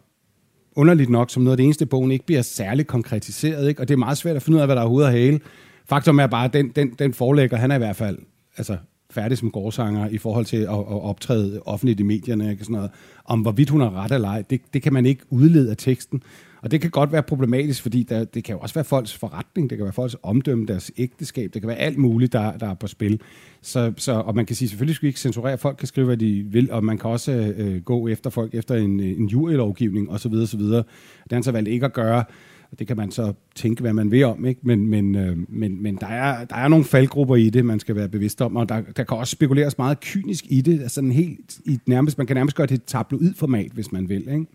underligt 0.77 1.11
nok, 1.11 1.31
som 1.31 1.43
noget 1.43 1.53
af 1.53 1.57
det 1.57 1.65
eneste, 1.65 1.87
bogen 1.87 2.11
ikke 2.11 2.27
bliver 2.27 2.43
særligt 2.43 2.89
konkretiseret, 2.89 3.69
ikke? 3.69 3.81
og 3.81 3.89
det 3.89 3.95
er 3.95 3.99
meget 3.99 4.19
svært 4.19 4.37
at 4.37 4.43
finde 4.43 4.57
ud 4.57 4.61
af, 4.61 4.69
hvad 4.69 4.77
der 4.77 4.83
er 4.83 4.87
hovedet 4.87 5.07
og 5.07 5.13
hale. 5.13 5.41
Faktum 5.89 6.19
er 6.19 6.27
bare, 6.27 6.45
at 6.45 6.53
den, 6.53 6.69
den, 6.69 6.91
den 6.99 7.15
forlægger, 7.15 7.57
han 7.57 7.71
er 7.71 7.75
i 7.75 7.79
hvert 7.79 7.97
fald 7.97 8.19
altså, 8.57 8.77
færdig 9.11 9.39
som 9.39 9.51
gårdsanger 9.51 10.09
i 10.09 10.19
forhold 10.19 10.45
til 10.45 10.57
at, 10.57 10.69
at 10.69 11.03
optræde 11.03 11.61
offentligt 11.65 12.01
i 12.01 12.03
medierne, 12.03 12.51
ikke? 12.51 12.65
Sådan 12.65 12.77
noget. 12.77 12.91
om 13.25 13.41
hvorvidt 13.41 13.71
hun 13.71 13.81
har 13.81 14.05
ret 14.05 14.13
eller 14.13 14.29
ej, 14.29 14.43
det, 14.51 14.61
det 14.75 14.83
kan 14.83 14.93
man 14.93 15.07
ikke 15.07 15.23
udlede 15.31 15.71
af 15.71 15.77
teksten. 15.77 16.23
Og 16.63 16.71
det 16.71 16.81
kan 16.81 16.91
godt 16.91 17.13
være 17.13 17.23
problematisk, 17.23 17.83
fordi 17.83 18.03
der, 18.03 18.25
det 18.25 18.45
kan 18.45 18.55
jo 18.55 18.61
også 18.61 18.75
være 18.75 18.85
folks 18.85 19.15
forretning, 19.15 19.71
det 19.71 19.79
kan 19.79 19.85
være 19.85 19.93
folks 19.93 20.17
omdømme, 20.23 20.67
deres 20.67 20.91
ægteskab, 20.97 21.55
det 21.55 21.63
kan 21.63 21.69
være 21.69 21.77
alt 21.77 21.99
muligt, 21.99 22.33
der, 22.33 22.57
der 22.57 22.69
er 22.69 22.75
på 22.75 22.87
spil. 22.87 23.21
Så, 23.63 23.93
så, 23.97 24.13
og 24.13 24.35
man 24.35 24.47
kan 24.47 24.57
sige, 24.57 24.69
selvfølgelig 24.69 24.97
skal 24.97 25.07
vi 25.07 25.09
ikke 25.09 25.21
censurere, 25.21 25.59
folk 25.59 25.77
kan 25.77 25.89
skrive, 25.89 26.07
hvad 26.07 26.17
de 26.17 26.45
vil, 26.47 26.73
og 26.73 26.85
man 26.85 26.99
kan 26.99 27.11
også 27.11 27.33
øh, 27.33 27.83
gå 27.83 28.09
efter 28.09 28.31
folk 28.31 28.55
efter 28.55 28.75
en, 28.75 29.01
en 29.01 29.27
jurylovgivning 29.27 30.11
osv. 30.11 30.33
osv. 30.33 30.61
Det 30.61 30.85
har 31.31 31.37
han 31.37 31.43
så 31.43 31.53
valgt 31.53 31.69
ikke 31.69 31.87
at 31.87 31.93
gøre, 31.93 32.25
og 32.71 32.79
det 32.79 32.87
kan 32.87 32.97
man 32.97 33.11
så 33.11 33.33
tænke, 33.55 33.81
hvad 33.81 33.93
man 33.93 34.11
vil 34.11 34.25
om, 34.25 34.45
ikke? 34.45 34.61
Men, 34.65 34.89
men, 34.89 35.15
øh, 35.15 35.37
men, 35.49 35.83
men 35.83 35.97
der, 35.97 36.07
er, 36.07 36.45
der 36.45 36.57
er 36.57 36.69
nogle 36.69 36.85
faldgrupper 36.85 37.37
i 37.37 37.51
det, 37.51 37.65
man 37.65 37.81
skal 37.81 37.97
være 37.97 38.09
bevidst 38.09 38.43
om, 38.43 38.57
og 38.57 38.69
der, 38.69 38.81
der 38.97 39.05
kan 39.05 39.17
også 39.17 39.31
spekuleres 39.31 39.79
meget 39.79 40.01
kynisk 40.01 40.45
i 40.49 40.61
det, 40.61 40.81
altså 40.81 40.95
sådan 40.95 41.13
helt, 41.13 41.59
i 41.65 41.79
nærmest, 41.87 42.19
man 42.19 42.27
kan 42.27 42.37
nærmest 42.37 42.57
gøre 42.57 42.67
det 42.67 42.75
et 42.75 42.85
tabloid-format, 42.85 43.71
hvis 43.73 43.93
man 43.93 44.09
vil, 44.09 44.29
ikke? 44.29 44.47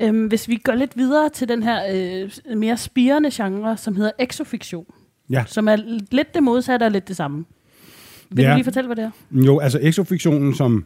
Øhm, 0.00 0.26
hvis 0.26 0.48
vi 0.48 0.56
går 0.56 0.74
lidt 0.74 0.96
videre 0.96 1.28
til 1.28 1.48
den 1.48 1.62
her 1.62 1.80
øh, 1.92 2.56
mere 2.58 2.76
spirende 2.76 3.30
genre, 3.32 3.76
som 3.76 3.96
hedder 3.96 4.10
exofiktion, 4.18 4.86
Ja. 5.30 5.44
som 5.46 5.68
er 5.68 5.76
lidt 6.10 6.34
det 6.34 6.42
modsatte 6.42 6.84
og 6.84 6.90
lidt 6.90 7.08
det 7.08 7.16
samme. 7.16 7.44
Vil 8.30 8.42
ja. 8.42 8.50
Du 8.50 8.54
lige 8.54 8.64
fortælle, 8.64 8.86
hvad 8.88 8.96
det 8.96 9.04
er? 9.04 9.10
Jo, 9.46 9.58
altså 9.58 9.78
exofiktionen 9.82 10.54
som... 10.54 10.84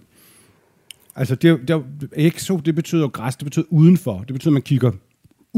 Altså, 1.16 1.34
det, 1.34 1.68
det, 1.68 1.84
exo, 2.12 2.56
det 2.56 2.74
betyder 2.74 3.00
jo 3.02 3.08
græs, 3.08 3.36
det 3.36 3.44
betyder 3.44 3.64
udenfor. 3.70 4.18
Det 4.18 4.32
betyder, 4.32 4.50
at 4.50 4.52
man 4.52 4.62
kigger 4.62 4.90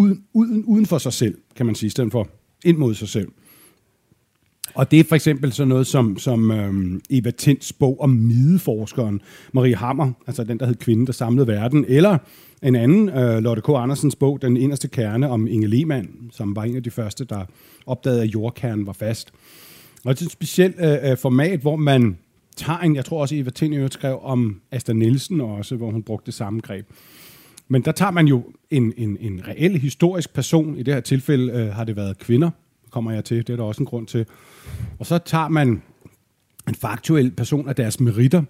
uden, 0.01 0.25
uden, 0.33 0.65
uden 0.65 0.87
for 0.87 0.99
sig 0.99 1.13
selv, 1.13 1.39
kan 1.57 1.67
man 1.67 1.75
sige, 1.75 1.87
i 1.87 1.91
stedet 1.91 2.13
for 2.13 2.29
ind 2.65 2.77
mod 2.77 2.95
sig 2.95 3.09
selv. 3.09 3.29
Og 4.75 4.91
det 4.91 5.01
er 5.01 5.05
for 5.05 5.15
eksempel 5.15 5.53
sådan 5.53 5.69
noget 5.69 5.87
som, 5.87 6.19
som 6.19 6.51
øhm, 6.51 7.01
Eva 7.11 7.31
Tinds 7.31 7.73
bog 7.73 8.01
om 8.01 8.11
mideforskeren 8.11 9.21
Marie 9.53 9.77
Hammer, 9.77 10.13
altså 10.27 10.45
den, 10.45 10.59
der 10.59 10.67
hed 10.67 10.75
Kvinden, 10.75 11.07
der 11.07 11.13
samlede 11.13 11.47
verden, 11.47 11.85
eller 11.89 12.19
en 12.63 12.77
anden, 12.77 13.09
øh, 13.09 13.39
Lotte 13.39 13.63
K. 13.63 13.69
Andersens 13.69 14.17
bog, 14.17 14.43
Den 14.43 14.57
inderste 14.57 14.89
kerne 14.89 15.29
om 15.29 15.47
Inge 15.47 15.67
Lehmann, 15.67 16.09
som 16.33 16.57
var 16.57 16.65
en 16.65 16.77
af 16.77 16.83
de 16.83 16.91
første, 16.91 17.25
der 17.25 17.45
opdagede, 17.87 18.23
at 18.23 18.35
jordkernen 18.35 18.87
var 18.87 18.93
fast. 18.93 19.33
Og 20.05 20.15
det 20.15 20.23
er 20.23 20.27
et 20.27 20.33
specielt 20.33 20.77
øh, 20.79 21.11
øh 21.11 21.17
format, 21.17 21.61
hvor 21.61 21.77
man 21.77 22.19
tager 22.57 22.79
en, 22.79 22.97
jeg 22.97 23.05
tror 23.05 23.21
også 23.21 23.35
Eva 23.35 23.51
Tind 23.51 23.91
skrev 23.91 24.19
om 24.23 24.61
Asta 24.71 24.93
Nielsen 24.93 25.41
også, 25.41 25.77
hvor 25.77 25.91
hun 25.91 26.03
brugte 26.03 26.27
det 26.27 26.35
samme 26.35 26.61
greb. 26.61 26.87
Men 27.73 27.83
der 27.83 27.93
tager 27.93 28.11
man 28.11 28.27
jo 28.27 28.45
en, 28.71 28.93
en, 28.97 29.17
en 29.21 29.41
reel 29.49 29.79
historisk 29.79 30.35
person, 30.35 30.77
i 30.77 30.83
det 30.83 30.95
her 30.95 31.01
tilfælde 31.01 31.53
øh, 31.53 31.75
har 31.75 31.85
det 31.85 31.97
været 31.97 32.19
kvinder, 32.19 32.51
kommer 32.91 33.13
jeg 33.13 33.25
til, 33.25 33.37
det 33.47 33.51
er 33.51 33.57
der 33.57 33.65
også 33.65 33.83
en 33.83 33.87
grund 33.87 34.07
til. 34.07 34.27
Og 34.99 35.07
så 35.07 35.19
tager 35.19 35.49
man 35.49 35.83
en 36.69 36.75
faktuel 36.75 37.31
person 37.31 37.69
af 37.69 37.75
deres 37.75 38.01
meritter, 38.01 38.43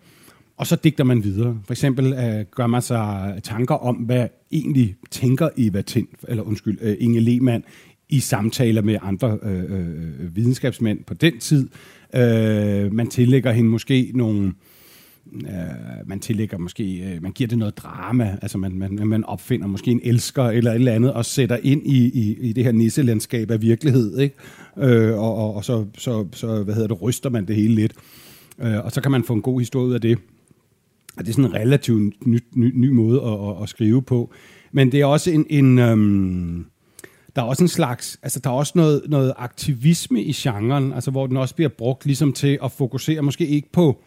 og 0.56 0.66
så 0.66 0.76
digter 0.76 1.04
man 1.04 1.24
videre. 1.24 1.58
For 1.64 1.72
eksempel 1.72 2.12
øh, 2.12 2.44
gør 2.50 2.66
man 2.66 2.82
sig 2.82 3.40
tanker 3.42 3.74
om, 3.74 3.96
hvad 3.96 4.28
egentlig 4.52 4.96
tænker 5.10 5.48
Eva 5.56 5.82
Tind, 5.82 6.08
eller 6.28 6.42
undskyld, 6.42 6.78
øh, 6.80 6.96
Inge 7.00 7.20
Lehmann, 7.20 7.64
i 8.08 8.20
samtaler 8.20 8.82
med 8.82 8.96
andre 9.02 9.38
øh, 9.42 9.62
øh, 9.62 9.88
øh 10.20 10.36
videnskabsmænd 10.36 11.04
på 11.04 11.14
den 11.14 11.38
tid. 11.38 11.68
Øh, 12.14 12.92
man 12.92 13.06
tillægger 13.10 13.52
hende 13.52 13.70
måske 13.70 14.12
nogle... 14.14 14.52
Øh, 15.34 16.08
man 16.08 16.20
tillægger 16.20 16.58
måske, 16.58 16.84
øh, 16.84 17.22
man 17.22 17.32
giver 17.32 17.48
det 17.48 17.58
noget 17.58 17.78
drama, 17.78 18.38
altså 18.42 18.58
man, 18.58 18.72
man, 18.72 19.08
man 19.08 19.24
opfinder 19.24 19.66
måske 19.66 19.90
en 19.90 20.00
elsker 20.04 20.44
eller 20.44 20.70
et 20.70 20.74
eller 20.74 20.92
andet, 20.92 21.12
og 21.12 21.24
sætter 21.24 21.58
ind 21.62 21.86
i, 21.86 22.08
i, 22.08 22.38
i 22.40 22.52
det 22.52 22.64
her 22.64 22.72
nisselandskab 22.72 23.50
af 23.50 23.62
virkelighed, 23.62 24.18
ikke? 24.18 24.34
Øh, 24.78 25.18
og, 25.18 25.34
og, 25.34 25.54
og 25.54 25.64
så, 25.64 25.84
så, 25.98 26.26
så, 26.32 26.62
hvad 26.62 26.74
hedder 26.74 26.88
det, 26.88 27.02
ryster 27.02 27.30
man 27.30 27.46
det 27.46 27.56
hele 27.56 27.74
lidt. 27.74 27.92
Øh, 28.58 28.84
og 28.84 28.92
så 28.92 29.00
kan 29.00 29.10
man 29.10 29.24
få 29.24 29.32
en 29.32 29.42
god 29.42 29.60
historie 29.60 29.86
ud 29.86 29.94
af 29.94 30.00
det. 30.00 30.18
Og 31.16 31.24
det 31.24 31.28
er 31.28 31.32
sådan 31.32 31.44
en 31.44 31.54
relativt 31.54 32.26
ny, 32.26 32.38
ny, 32.54 32.72
ny 32.74 32.88
måde 32.88 33.22
at, 33.22 33.48
at, 33.48 33.62
at 33.62 33.68
skrive 33.68 34.02
på. 34.02 34.32
Men 34.72 34.92
det 34.92 35.00
er 35.00 35.04
også 35.04 35.30
en, 35.30 35.46
en 35.50 35.78
øhm, 35.78 36.66
der 37.36 37.42
er 37.42 37.46
også 37.46 37.64
en 37.64 37.68
slags, 37.68 38.18
altså 38.22 38.40
der 38.40 38.50
er 38.50 38.54
også 38.54 38.72
noget, 38.74 39.02
noget 39.08 39.32
aktivisme 39.36 40.22
i 40.22 40.32
genren, 40.32 40.92
altså 40.92 41.10
hvor 41.10 41.26
den 41.26 41.36
også 41.36 41.54
bliver 41.54 41.68
brugt 41.68 42.06
ligesom 42.06 42.32
til 42.32 42.58
at 42.62 42.72
fokusere 42.72 43.22
måske 43.22 43.46
ikke 43.46 43.72
på 43.72 44.02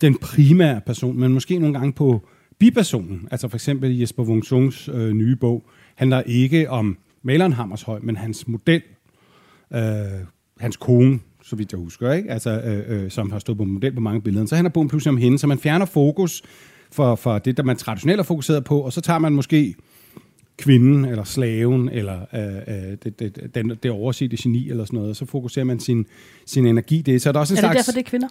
den 0.00 0.18
primære 0.18 0.80
person, 0.86 1.20
men 1.20 1.32
måske 1.32 1.58
nogle 1.58 1.78
gange 1.78 1.92
på 1.92 2.26
bipersonen. 2.58 3.28
Altså 3.30 3.48
for 3.48 3.56
eksempel 3.56 3.98
Jesper 3.98 4.22
Wungsungs 4.22 4.88
øh, 4.92 5.10
nye 5.10 5.36
bog 5.36 5.64
handler 5.94 6.22
ikke 6.22 6.70
om 6.70 6.98
maleren 7.22 7.52
Hammershøj, 7.52 7.98
men 8.02 8.16
hans 8.16 8.48
model, 8.48 8.82
øh, 9.74 9.80
hans 10.60 10.76
kone, 10.76 11.20
så 11.42 11.56
vidt 11.56 11.72
jeg 11.72 11.78
husker, 11.78 12.12
ikke? 12.12 12.30
Altså, 12.30 12.60
øh, 12.60 13.04
øh, 13.04 13.10
som 13.10 13.30
har 13.30 13.38
stået 13.38 13.58
på 13.58 13.64
model 13.64 13.94
på 13.94 14.00
mange 14.00 14.20
billeder. 14.20 14.46
Så 14.46 14.54
handler 14.54 14.70
bogen 14.70 14.88
pludselig 14.88 15.10
om 15.10 15.16
hende, 15.16 15.38
så 15.38 15.46
man 15.46 15.58
fjerner 15.58 15.86
fokus 15.86 16.42
for, 16.92 17.14
for 17.14 17.38
det, 17.38 17.56
der 17.56 17.62
man 17.62 17.76
traditionelt 17.76 18.20
er 18.20 18.24
fokuseret 18.24 18.64
på, 18.64 18.80
og 18.80 18.92
så 18.92 19.00
tager 19.00 19.18
man 19.18 19.32
måske 19.32 19.74
kvinden, 20.60 21.04
eller 21.04 21.24
slaven, 21.24 21.88
eller 21.88 22.18
øh, 22.34 22.90
øh, 22.90 22.96
det, 23.04 23.18
det, 23.18 23.54
den, 23.54 23.72
det 23.82 23.90
oversete 23.90 24.36
geni, 24.40 24.70
eller 24.70 24.84
sådan 24.84 24.96
noget, 24.96 25.10
og 25.10 25.16
så 25.16 25.24
fokuserer 25.26 25.64
man 25.64 25.80
sin, 25.80 26.06
sin 26.46 26.66
energi 26.66 27.02
det. 27.02 27.22
Så 27.22 27.28
er 27.28 27.32
der 27.32 27.40
også 27.40 27.54
en 27.54 27.58
Er 27.58 27.60
det 27.60 27.70
slags... 27.70 27.86
derfor, 27.86 27.98
det 27.98 28.06
er 28.06 28.10
kvinder? 28.10 28.28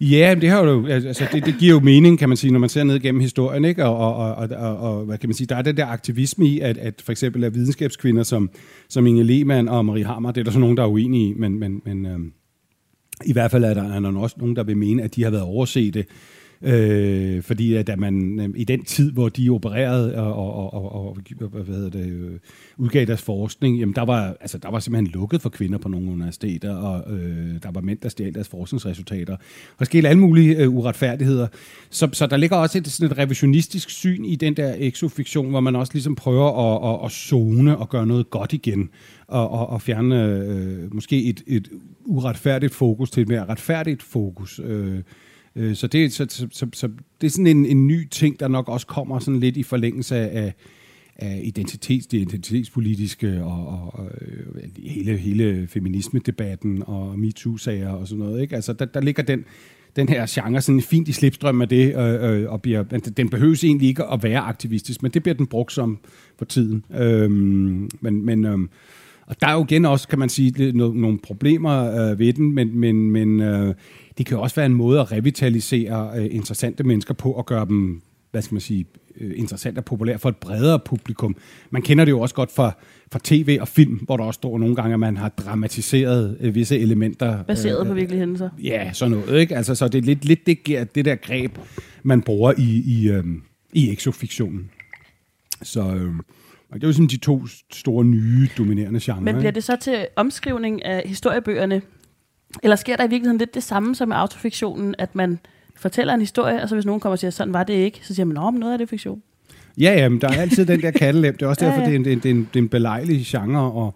Ja, 0.00 0.34
men 0.34 0.42
det, 0.42 0.50
har 0.50 0.64
jo, 0.64 0.86
altså, 0.86 1.26
det, 1.32 1.46
det 1.46 1.54
giver 1.58 1.72
jo 1.72 1.80
mening, 1.80 2.18
kan 2.18 2.28
man 2.28 2.36
sige, 2.36 2.52
når 2.52 2.58
man 2.58 2.68
ser 2.68 2.84
ned 2.84 3.00
gennem 3.00 3.20
historien, 3.20 3.64
ikke? 3.64 3.84
Og, 3.84 3.96
og, 3.96 4.34
og, 4.34 4.48
og, 4.48 4.76
og 4.78 5.04
hvad 5.04 5.18
kan 5.18 5.28
man 5.28 5.34
sige, 5.34 5.46
der 5.46 5.56
er 5.56 5.62
den 5.62 5.76
der 5.76 5.86
aktivisme 5.86 6.46
i, 6.46 6.60
at, 6.60 6.78
at 6.78 7.02
for 7.04 7.12
eksempel 7.12 7.44
er 7.44 7.50
videnskabskvinder 7.50 8.22
som, 8.22 8.50
som 8.88 9.06
Inge 9.06 9.22
Lehmann 9.22 9.68
og 9.68 9.84
Marie 9.84 10.04
Hammer, 10.04 10.30
det 10.30 10.40
er 10.40 10.44
der 10.44 10.50
så 10.50 10.58
nogen, 10.58 10.76
der 10.76 10.82
er 10.82 10.88
uenige 10.88 11.28
i, 11.28 11.34
men, 11.36 11.58
men, 11.58 11.82
men 11.84 12.06
øhm, 12.06 12.32
i 13.24 13.32
hvert 13.32 13.50
fald 13.50 13.64
er 13.64 13.74
der, 13.74 13.92
er 13.92 14.00
der 14.00 14.18
også 14.18 14.36
nogen, 14.38 14.56
der 14.56 14.64
vil 14.64 14.76
mene, 14.76 15.02
at 15.02 15.16
de 15.16 15.22
har 15.22 15.30
været 15.30 15.44
overset 15.44 16.06
Øh, 16.62 17.42
fordi 17.42 17.74
at, 17.74 17.88
at 17.88 17.98
man 17.98 18.40
øh, 18.40 18.48
i 18.56 18.64
den 18.64 18.84
tid, 18.84 19.12
hvor 19.12 19.28
de 19.28 19.50
opererede 19.50 20.14
og, 20.14 20.34
og, 20.34 20.74
og, 20.74 20.94
og 20.94 21.16
hvad 21.48 21.74
hedder 21.74 21.90
det, 21.90 22.06
øh, 22.12 22.38
udgav 22.76 23.06
deres 23.06 23.22
forskning, 23.22 23.78
jamen 23.78 23.94
der 23.94 24.02
var, 24.02 24.36
altså, 24.40 24.58
der 24.58 24.70
var 24.70 24.78
simpelthen 24.78 25.12
lukket 25.12 25.42
for 25.42 25.48
kvinder 25.48 25.78
på 25.78 25.88
nogle 25.88 26.10
universiteter, 26.10 26.74
og 26.74 27.12
øh, 27.12 27.62
der 27.62 27.70
var 27.70 27.80
mænd, 27.80 27.98
der 27.98 28.08
stjal 28.08 28.34
deres 28.34 28.48
forskningsresultater. 28.48 29.36
Der 29.78 29.84
skete 29.84 30.08
alle 30.08 30.20
mulige 30.20 30.56
øh, 30.56 30.74
uretfærdigheder. 30.74 31.46
Så, 31.90 32.08
så 32.12 32.26
der 32.26 32.36
ligger 32.36 32.56
også 32.56 32.78
et, 32.78 32.86
sådan 32.86 33.12
et 33.12 33.18
revisionistisk 33.18 33.90
syn 33.90 34.24
i 34.24 34.36
den 34.36 34.56
der 34.56 34.74
exofiktion, 34.78 35.50
hvor 35.50 35.60
man 35.60 35.76
også 35.76 35.92
ligesom 35.92 36.14
prøver 36.14 36.74
at, 36.74 36.94
at, 36.94 37.06
at 37.06 37.12
zone 37.12 37.78
og 37.78 37.88
gøre 37.88 38.06
noget 38.06 38.30
godt 38.30 38.52
igen, 38.52 38.90
og, 39.28 39.50
og, 39.50 39.70
og 39.70 39.82
fjerne 39.82 40.24
øh, 40.24 40.94
måske 40.94 41.24
et, 41.24 41.42
et 41.46 41.68
uretfærdigt 42.04 42.74
fokus 42.74 43.10
til 43.10 43.20
et 43.20 43.28
mere 43.28 43.44
retfærdigt 43.44 44.02
fokus. 44.02 44.60
Øh, 44.64 45.00
Øh, 45.56 45.76
så, 45.76 45.86
det, 45.86 46.12
så, 46.12 46.26
så, 46.28 46.46
så, 46.52 46.66
så 46.72 46.88
det 47.20 47.26
er 47.26 47.30
sådan 47.30 47.46
en, 47.46 47.66
en 47.66 47.86
ny 47.86 48.08
ting, 48.08 48.40
der 48.40 48.48
nok 48.48 48.68
også 48.68 48.86
kommer 48.86 49.18
sådan 49.18 49.40
lidt 49.40 49.56
i 49.56 49.62
forlængelse 49.62 50.16
af, 50.16 50.54
af 51.16 51.40
identitets, 51.44 52.06
det 52.06 52.18
identitetspolitiske 52.18 53.44
og, 53.44 53.66
og, 53.66 53.94
og 53.94 54.10
øh, 54.20 54.70
hele, 54.84 55.16
hele 55.16 55.66
feminisme-debatten 55.66 56.82
og 56.86 57.18
MeToo-sager 57.18 57.88
og 57.88 58.08
sådan 58.08 58.24
noget. 58.24 58.42
Ikke? 58.42 58.54
Altså, 58.54 58.72
der, 58.72 58.84
der 58.84 59.00
ligger 59.00 59.22
den, 59.22 59.44
den 59.96 60.08
her 60.08 60.26
genre 60.28 60.60
sådan 60.60 60.80
fint 60.80 61.08
i 61.08 61.12
slipstrøm 61.12 61.62
af 61.62 61.68
det, 61.68 61.96
øh, 61.96 62.40
øh, 62.42 62.52
og 62.52 62.62
bliver, 62.62 62.82
den 63.16 63.28
behøves 63.28 63.64
egentlig 63.64 63.88
ikke 63.88 64.04
at 64.04 64.22
være 64.22 64.40
aktivistisk, 64.40 65.02
men 65.02 65.10
det 65.10 65.22
bliver 65.22 65.34
den 65.34 65.46
brugt 65.46 65.72
som 65.72 65.98
for 66.38 66.44
tiden. 66.44 66.84
Øhm, 66.94 67.90
men, 68.00 68.24
men, 68.24 68.44
øhm, 68.44 68.68
og 69.26 69.40
der 69.40 69.46
er 69.46 69.52
jo 69.52 69.64
igen 69.64 69.84
også, 69.84 70.08
kan 70.08 70.18
man 70.18 70.28
sige, 70.28 70.72
nogle, 70.72 71.00
nogle 71.00 71.18
problemer 71.18 72.10
øh, 72.10 72.18
ved 72.18 72.32
den, 72.32 72.52
men, 72.52 72.78
men, 72.78 73.10
men 73.10 73.40
øh, 73.40 73.74
det 74.18 74.26
kan 74.26 74.36
jo 74.36 74.42
også 74.42 74.56
være 74.56 74.66
en 74.66 74.74
måde 74.74 75.00
at 75.00 75.12
revitalisere 75.12 76.10
øh, 76.16 76.28
interessante 76.30 76.84
mennesker 76.84 77.14
på 77.14 77.32
og 77.32 77.46
gøre 77.46 77.66
dem, 77.66 78.02
hvad 78.30 78.42
skal 78.42 78.54
man 78.54 78.60
sige, 78.60 78.86
øh, 79.20 79.32
interessant 79.36 79.78
og 79.78 79.84
populær 79.84 80.16
for 80.16 80.28
et 80.28 80.36
bredere 80.36 80.78
publikum. 80.78 81.36
Man 81.70 81.82
kender 81.82 82.04
det 82.04 82.12
jo 82.12 82.20
også 82.20 82.34
godt 82.34 82.52
fra, 82.52 82.72
fra 83.12 83.20
tv 83.24 83.58
og 83.60 83.68
film, 83.68 83.94
hvor 83.94 84.16
der 84.16 84.24
også 84.24 84.38
står 84.38 84.58
nogle 84.58 84.76
gange, 84.76 84.94
at 84.94 85.00
man 85.00 85.16
har 85.16 85.28
dramatiseret 85.28 86.36
øh, 86.40 86.54
visse 86.54 86.78
elementer. 86.78 87.42
Baseret 87.42 87.80
øh, 87.80 87.86
på 87.86 87.94
virkelige 87.94 88.18
hændelser. 88.18 88.50
Ja, 88.62 88.90
sådan 88.92 89.12
noget. 89.12 89.40
Ikke? 89.40 89.56
Altså, 89.56 89.74
så 89.74 89.88
det 89.88 89.98
er 89.98 90.02
lidt, 90.02 90.24
lidt 90.24 90.46
det, 90.46 90.94
det 90.94 91.04
der 91.04 91.14
greb, 91.14 91.58
man 92.02 92.22
bruger 92.22 92.52
i, 92.58 92.82
i, 92.86 93.08
øh, 93.10 93.24
i 93.72 93.92
exofiktionen. 93.92 94.70
Så 95.62 95.80
øh, 95.80 96.12
det 96.74 96.82
er 96.82 96.86
jo 96.86 96.92
sådan 96.92 97.06
de 97.06 97.16
to 97.16 97.46
store 97.72 98.04
nye 98.04 98.48
dominerende 98.58 99.00
genrer. 99.02 99.20
Men 99.20 99.36
bliver 99.36 99.50
det 99.50 99.64
så 99.64 99.76
til 99.76 100.06
omskrivning 100.16 100.84
af 100.84 101.02
historiebøgerne? 101.08 101.82
Eller 102.62 102.76
sker 102.76 102.96
der 102.96 103.04
i 103.04 103.08
virkeligheden 103.08 103.38
lidt 103.38 103.54
det 103.54 103.62
samme 103.62 103.94
som 103.94 104.08
med 104.08 104.16
autofiktionen, 104.16 104.94
at 104.98 105.14
man 105.14 105.38
fortæller 105.76 106.14
en 106.14 106.20
historie, 106.20 106.62
og 106.62 106.68
så 106.68 106.74
hvis 106.74 106.86
nogen 106.86 107.00
kommer 107.00 107.12
og 107.12 107.18
siger, 107.18 107.30
sådan 107.30 107.52
var 107.52 107.64
det 107.64 107.74
ikke, 107.74 108.00
så 108.02 108.14
siger 108.14 108.26
man, 108.26 108.36
at 108.36 108.54
noget 108.54 108.72
af 108.72 108.78
det 108.78 108.88
fiktion. 108.88 109.22
Ja, 109.78 109.92
ja, 109.92 110.08
men 110.08 110.20
der 110.20 110.28
er 110.28 110.40
altid 110.40 110.66
den 110.66 110.82
der 110.82 110.90
kattelem. 111.00 111.34
Det 111.34 111.42
er 111.42 111.46
også 111.46 111.64
derfor, 111.64 111.80
ja, 111.80 111.90
ja. 111.90 111.98
Det, 111.98 112.06
er 112.06 112.12
en, 112.12 112.22
det, 112.22 112.26
er 112.26 112.30
en, 112.30 112.48
det 112.54 112.58
er 112.58 112.62
en 112.62 112.68
belejlig 112.68 113.22
genre 113.26 113.86
at, 113.86 113.92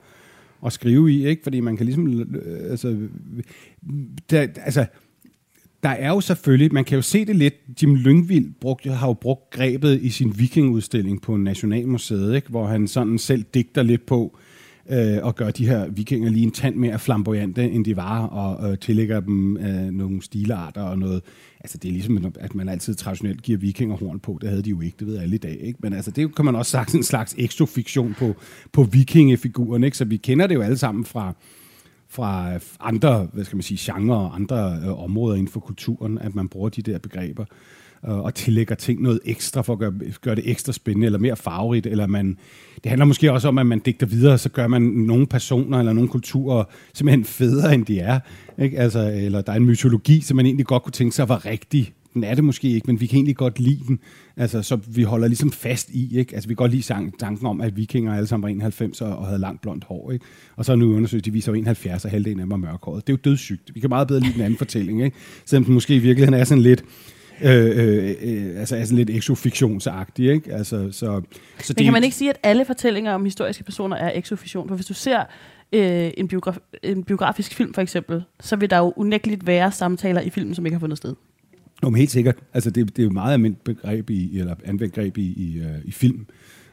at 0.67 0.73
skrive 0.73 1.13
i, 1.13 1.27
ikke? 1.27 1.43
Fordi 1.43 1.61
man 1.61 1.77
kan 1.77 1.87
ligesom... 1.87 2.21
Øh, 2.21 2.71
altså, 2.71 2.97
der, 4.31 4.47
altså, 4.65 4.87
der 5.83 5.89
er 5.89 6.09
jo 6.09 6.21
selvfølgelig, 6.21 6.75
man 6.75 6.85
kan 6.85 6.97
jo 6.97 7.03
se 7.03 7.25
det 7.25 7.37
lidt, 7.37 7.55
Jim 7.83 7.95
Lyngvild 7.95 8.53
brugt, 8.61 8.87
har 8.87 9.07
jo 9.07 9.13
brugt 9.13 9.51
grebet 9.51 10.03
i 10.03 10.11
sin 10.11 10.39
vikingudstilling 10.39 11.23
på 11.23 11.37
Nationalmuseet, 11.37 12.35
ikke? 12.35 12.49
hvor 12.49 12.67
han 12.67 12.89
sådan 12.89 13.19
selv 13.19 13.45
digter 13.55 13.83
lidt 13.83 14.07
på, 14.07 14.39
øh, 14.39 14.41
øh, 14.91 15.19
og 15.23 15.35
gør 15.37 15.51
de 15.51 15.67
her 15.67 15.89
vikinger 15.89 16.31
lige 16.31 16.45
en 16.45 16.51
tand 16.51 16.77
mere 16.77 16.99
flamboyante, 16.99 17.71
end 17.71 17.85
de 17.85 17.97
var, 17.97 18.27
og 18.27 18.71
øh, 18.71 18.79
tillægger 18.79 19.21
dem 19.21 19.57
øh, 19.57 19.91
nogle 19.91 20.23
stilarter 20.23 20.83
og 20.83 20.99
noget. 20.99 21.23
Altså 21.61 21.79
det 21.79 21.89
er 21.89 21.93
ligesom, 21.93 22.33
at 22.41 22.55
man 22.55 22.69
altid 22.69 22.95
traditionelt 22.95 23.43
giver 23.43 23.59
vikinger 23.59 23.97
horn 23.97 24.21
på. 24.21 24.39
Det 24.41 24.49
havde 24.49 24.63
de 24.63 24.71
jo 24.71 24.81
ikke, 24.81 24.97
det 24.99 25.07
ved 25.07 25.19
alle 25.19 25.35
i 25.35 25.39
dag. 25.39 25.59
Ikke? 25.61 25.79
Men 25.83 25.93
altså 25.93 26.11
det 26.11 26.37
kan 26.37 26.45
man 26.45 26.57
også 26.57 26.71
sagt 26.71 26.95
en 26.95 27.03
slags 27.03 27.35
ekstrofiktion 27.39 28.15
på, 28.19 28.35
på 28.73 28.83
vikingefiguren. 28.83 29.85
Ikke? 29.85 29.97
Så 29.97 30.05
vi 30.05 30.17
kender 30.17 30.47
det 30.47 30.55
jo 30.55 30.61
alle 30.61 30.79
sammen 30.79 31.05
fra, 31.05 31.33
fra 32.09 32.59
andre, 32.81 33.29
hvad 33.33 33.45
skal 33.45 33.57
man 33.57 33.63
sige, 33.63 33.93
genrer 33.93 34.17
og 34.17 34.35
andre 34.35 34.81
øh, 34.85 35.03
områder 35.03 35.37
inden 35.37 35.53
for 35.53 35.61
kulturen, 35.61 36.19
at 36.19 36.35
man 36.35 36.49
bruger 36.49 36.69
de 36.69 36.83
der 36.83 36.99
begreber 36.99 37.45
øh, 38.09 38.19
og 38.19 38.35
tillægger 38.35 38.75
ting 38.75 39.03
noget 39.03 39.21
ekstra 39.25 39.63
for 39.63 39.73
at 39.73 39.79
gøre, 39.79 39.93
gøre 40.23 40.35
det 40.35 40.51
ekstra 40.51 40.73
spændende 40.73 41.07
eller 41.07 41.19
mere 41.19 41.37
farverigt, 41.37 41.87
eller 41.87 42.07
man, 42.07 42.39
det 42.85 42.89
handler 42.89 43.05
måske 43.05 43.33
også 43.33 43.49
om, 43.49 43.59
at 43.59 43.67
man 43.67 43.79
digter 43.79 44.07
videre, 44.07 44.39
så 44.39 44.49
gør 44.49 44.67
man 44.67 44.83
nogle 44.83 45.27
personer 45.27 45.79
eller 45.79 45.93
nogle 45.93 46.09
kulturer 46.09 46.65
simpelthen 46.95 47.25
federe, 47.25 47.75
end 47.75 47.87
de 47.87 47.99
er. 47.99 48.21
Ikke? 48.59 48.79
Altså, 48.79 49.13
eller 49.15 49.41
der 49.41 49.53
er 49.53 49.57
en 49.57 49.67
mytologi, 49.67 50.21
som 50.21 50.37
man 50.37 50.47
egentlig 50.47 50.67
godt 50.67 50.83
kunne 50.83 50.93
tænke 50.93 51.17
sig 51.17 51.29
var 51.29 51.47
rigtig. 51.47 51.93
Den 52.15 52.25
er 52.25 52.35
det 52.35 52.45
måske 52.45 52.69
ikke, 52.69 52.87
men 52.87 53.01
vi 53.01 53.07
kan 53.07 53.17
egentlig 53.17 53.37
godt 53.37 53.61
lide 53.61 53.85
den. 53.89 53.99
Altså, 54.37 54.63
så 54.63 54.79
vi 54.87 55.03
holder 55.03 55.29
ligesom 55.29 55.53
fast 55.53 55.91
i. 55.91 56.19
Ikke? 56.19 56.35
Altså, 56.35 56.49
vi 56.49 56.55
kan 56.55 56.57
godt 56.57 56.71
lide 56.71 56.83
tanken 57.19 57.47
om, 57.47 57.61
at 57.61 57.77
vikinger 57.77 58.15
alle 58.15 58.27
sammen 58.27 58.43
var 58.43 58.49
91 58.49 59.01
og 59.01 59.27
havde 59.27 59.39
langt 59.39 59.63
blondt 59.63 59.85
hår. 59.85 60.11
Ikke? 60.11 60.25
Og 60.57 60.65
så 60.65 60.73
er 60.73 60.77
nu 60.77 60.97
undersøgt, 60.97 61.25
de 61.25 61.33
viser 61.33 61.53
71, 61.53 62.05
og 62.05 62.11
halvdelen 62.11 62.41
af 62.41 62.45
dem 62.45 62.51
var 62.51 62.57
mørkhåret. 62.57 63.07
Det 63.07 63.13
er 63.13 63.17
jo 63.17 63.31
dødssygt. 63.31 63.75
Vi 63.75 63.81
kan 63.81 63.89
meget 63.89 64.09
bedre 64.09 64.21
lide 64.21 64.33
den 64.33 64.41
anden 64.41 64.59
fortælling. 64.59 65.05
Ikke? 65.05 65.17
Selvom 65.45 65.65
den 65.65 65.75
måske 65.75 65.95
i 65.95 65.99
virkeligheden 65.99 66.41
er 66.41 66.45
sådan 66.45 66.63
lidt 66.63 66.85
Øh, 67.43 67.67
øh, 67.77 68.15
øh, 68.23 68.61
altså 68.61 68.77
er 68.77 68.85
sådan 68.85 68.97
lidt 68.97 69.11
exofiktionsagtig, 69.11 70.31
ikke? 70.31 70.55
Altså, 70.55 70.93
så, 70.93 70.99
så 70.99 71.11
Men 71.11 71.77
det, 71.77 71.85
kan 71.85 71.93
man 71.93 72.05
ikke 72.05 72.17
sige, 72.17 72.31
at 72.31 72.39
alle 72.43 72.65
fortællinger 72.65 73.13
om 73.13 73.25
historiske 73.25 73.65
personer 73.65 73.97
er 73.97 74.19
exofiktion? 74.19 74.69
For 74.69 74.75
hvis 74.75 74.87
du 74.87 74.95
ser 74.95 75.25
øh, 75.73 76.11
en, 76.17 76.29
biograf, 76.29 76.57
en 76.83 77.05
biografisk 77.05 77.55
film 77.55 77.75
for 77.75 77.83
eksempel, 77.83 78.23
så 78.41 78.57
vil 78.57 78.71
der 78.71 78.79
jo 78.79 78.93
unægteligt 78.97 79.47
være 79.47 79.73
samtaler 79.73 80.21
i 80.21 80.31
filmen, 80.31 80.55
som 80.55 80.67
ikke 80.67 80.75
har 80.75 80.81
fundet 80.81 80.99
sted. 80.99 81.15
Jo, 81.83 81.91
men 81.91 81.99
helt 81.99 82.11
sikkert. 82.11 82.37
Altså, 82.55 82.71
det, 82.71 82.97
det 82.97 83.03
er 83.03 83.07
jo 83.07 83.13
meget 83.13 83.33
almindeligt 83.33 83.65
begreb 83.65 84.11
i, 84.11 84.39
eller 84.39 84.55
anvendt 84.65 84.95
greb 84.95 85.19
i, 85.19 85.23
i, 85.23 85.61
uh, 85.61 85.85
i 85.85 85.93
film. 85.93 86.27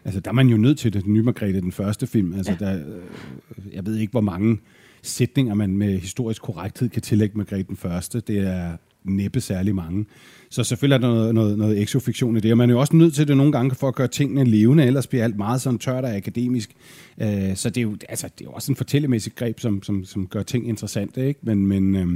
Altså, 0.06 0.20
der 0.20 0.32
er 0.32 0.34
man 0.34 0.48
jo 0.48 0.58
nødt 0.58 0.80
til 0.80 0.94
det. 0.94 1.04
Den 1.04 1.14
nye 1.14 1.24
Margrethe, 1.24 1.62
den 1.62 1.72
første 1.72 2.08
film. 2.08 2.34
Altså, 2.34 2.56
ja. 2.60 2.66
der, 2.66 2.76
øh, 2.76 3.74
jeg 3.74 3.86
ved 3.86 3.96
ikke, 3.96 4.12
hvor 4.12 4.22
mange 4.22 4.58
sætninger, 5.02 5.54
man 5.54 5.78
med 5.78 6.00
historisk 6.00 6.42
korrekthed 6.42 6.90
kan 6.90 7.02
tillægge 7.02 7.38
Margrethe 7.38 7.68
den 7.68 7.78
første. 7.78 8.20
Det 8.20 8.38
er 8.38 8.78
næppe 9.04 9.42
særlig 9.42 9.76
mange. 9.76 10.06
Så 10.50 10.64
selvfølgelig 10.64 10.96
er 10.96 11.08
der 11.08 11.16
noget, 11.16 11.36
noget, 11.36 11.58
noget 11.58 11.82
exofiktion 11.82 12.38
i 12.38 12.40
det, 12.40 12.52
og 12.52 12.58
man 12.58 12.70
er 12.70 12.74
jo 12.74 12.80
også 12.80 12.96
nødt 12.96 13.14
til 13.14 13.28
det 13.28 13.38
nogle 13.38 13.52
gange 13.52 13.76
for 13.76 13.88
at 13.88 13.96
gøre 13.96 14.08
tingene 14.08 14.44
levende, 14.44 14.84
ellers 14.86 15.08
bliver 15.08 15.24
alt 15.24 15.38
meget 15.38 15.62
sådan 15.62 15.80
tørt 15.80 16.04
og 16.04 16.16
akademisk. 16.16 16.72
Øh, 17.22 17.56
så 17.56 17.70
det 17.70 17.78
er, 17.78 17.82
jo, 17.82 17.98
altså, 18.10 18.28
det 18.28 18.42
er 18.42 18.50
jo 18.50 18.52
også 18.52 18.72
en 18.72 18.76
fortællemæssig 18.76 19.36
greb, 19.36 19.60
som, 19.60 19.84
som, 19.84 20.06
som 20.06 20.28
gør 20.28 20.44
ting 20.44 20.68
interessante, 20.68 21.28
ikke? 21.28 21.40
Men, 21.44 21.68
men, 21.68 21.96
øh, 21.96 22.08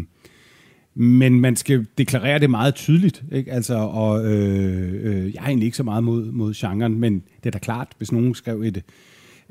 men 0.95 1.39
man 1.39 1.55
skal 1.55 1.85
deklarere 1.97 2.39
det 2.39 2.49
meget 2.49 2.75
tydeligt, 2.75 3.23
ikke? 3.31 3.51
Altså, 3.51 3.75
og 3.75 4.25
øh, 4.25 4.93
øh, 5.03 5.33
jeg 5.33 5.41
er 5.41 5.47
egentlig 5.47 5.65
ikke 5.65 5.77
så 5.77 5.83
meget 5.83 6.03
mod, 6.03 6.31
mod 6.31 6.53
genren, 6.53 6.99
men 6.99 7.13
det 7.13 7.45
er 7.45 7.51
da 7.51 7.59
klart, 7.59 7.87
hvis 7.97 8.11
nogen 8.11 8.35
skrev 8.35 8.61
et, 8.61 8.83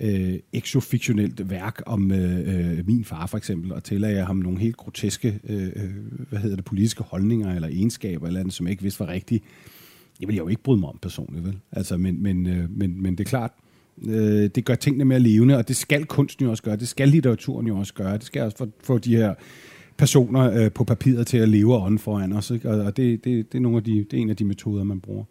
øh, 0.00 0.38
exofiktionelt 0.52 1.50
værk 1.50 1.82
om 1.86 2.12
øh, 2.12 2.78
øh, 2.78 2.86
min 2.86 3.04
far 3.04 3.26
for 3.26 3.38
eksempel, 3.38 3.72
og 3.72 3.84
tillader 3.84 4.24
ham 4.24 4.36
nogle 4.36 4.58
helt 4.58 4.76
groteske 4.76 5.40
øh, 5.48 5.66
øh, 5.66 5.90
hvad 6.28 6.38
hedder 6.38 6.56
det, 6.56 6.64
politiske 6.64 7.02
holdninger 7.02 7.54
eller 7.54 7.68
egenskaber, 7.68 8.26
eller 8.26 8.40
andet, 8.40 8.54
som 8.54 8.66
jeg 8.66 8.70
ikke 8.70 8.82
vidste 8.82 9.00
var 9.00 9.08
rigtigt. 9.08 9.44
Det 10.20 10.28
vil 10.28 10.34
jeg 10.34 10.42
jo 10.42 10.48
ikke 10.48 10.62
bryde 10.62 10.80
mig 10.80 10.88
om 10.88 10.98
personligt, 11.02 11.46
vel? 11.46 11.58
Altså, 11.72 11.96
men, 11.96 12.22
men, 12.22 12.46
øh, 12.46 12.70
men, 12.70 13.02
men 13.02 13.14
det 13.14 13.24
er 13.24 13.28
klart, 13.28 13.52
øh, 14.04 14.50
det 14.54 14.64
gør 14.64 14.74
tingene 14.74 15.04
mere 15.04 15.20
levende, 15.20 15.56
og 15.56 15.68
det 15.68 15.76
skal 15.76 16.06
kunsten 16.06 16.44
jo 16.44 16.50
også 16.50 16.62
gøre, 16.62 16.76
det 16.76 16.88
skal 16.88 17.08
litteraturen 17.08 17.66
jo 17.66 17.78
også 17.78 17.94
gøre, 17.94 18.14
det 18.14 18.24
skal 18.24 18.42
også 18.42 18.56
få, 18.56 18.68
få 18.82 18.98
de 18.98 19.16
her 19.16 19.34
personer 19.96 20.64
øh, 20.64 20.72
på 20.72 20.84
papiret 20.84 21.26
til 21.26 21.38
at 21.38 21.48
leve 21.48 21.74
og 21.74 21.82
ånde 21.82 21.98
foran 21.98 22.32
os, 22.32 22.50
ikke? 22.50 22.70
og, 22.70 22.84
og 22.84 22.96
det, 22.96 23.24
det, 23.24 23.52
det, 23.52 23.58
er 23.58 23.62
nogle 23.62 23.78
af 23.78 23.84
de, 23.84 24.04
det 24.04 24.12
er 24.12 24.18
en 24.18 24.30
af 24.30 24.36
de 24.36 24.44
metoder, 24.44 24.84
man 24.84 25.00
bruger. 25.00 25.24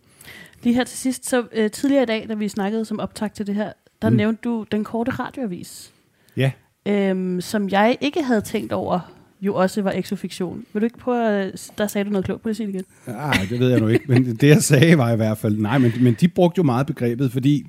Lige 0.63 0.75
her 0.75 0.83
til 0.83 0.97
sidst, 0.97 1.29
så 1.29 1.43
øh, 1.53 1.71
tidligere 1.71 2.03
i 2.03 2.05
dag, 2.05 2.25
da 2.29 2.33
vi 2.33 2.47
snakkede 2.47 2.85
som 2.85 2.99
optag 2.99 3.33
til 3.33 3.47
det 3.47 3.55
her, 3.55 3.71
der 4.01 4.09
mm. 4.09 4.15
nævnte 4.15 4.41
du 4.43 4.65
den 4.71 4.83
korte 4.83 5.11
radioavis. 5.11 5.93
Ja. 6.37 6.51
Øhm, 6.85 7.41
som 7.41 7.69
jeg 7.69 7.97
ikke 8.01 8.23
havde 8.23 8.41
tænkt 8.41 8.73
over, 8.73 8.99
jo 9.41 9.55
også 9.55 9.81
var 9.81 9.91
exofiktion. 9.91 10.65
Vil 10.73 10.81
du 10.81 10.85
ikke 10.85 10.97
prøve 10.97 11.27
at, 11.27 11.71
der 11.77 11.87
sagde 11.87 12.05
du 12.05 12.09
noget 12.09 12.25
klogt 12.25 12.43
på 12.43 12.49
det 12.49 12.59
igen? 12.59 12.83
Ja, 13.07 13.31
det 13.49 13.59
ved 13.59 13.69
jeg 13.69 13.79
nu 13.79 13.87
ikke, 13.87 14.05
men 14.07 14.35
det 14.35 14.47
jeg 14.47 14.63
sagde 14.63 14.97
var 14.97 15.11
i 15.11 15.15
hvert 15.15 15.37
fald, 15.37 15.57
nej, 15.57 15.77
men, 15.77 15.91
men 16.01 16.13
de 16.19 16.27
brugte 16.27 16.59
jo 16.59 16.63
meget 16.63 16.87
begrebet, 16.87 17.31
fordi, 17.31 17.67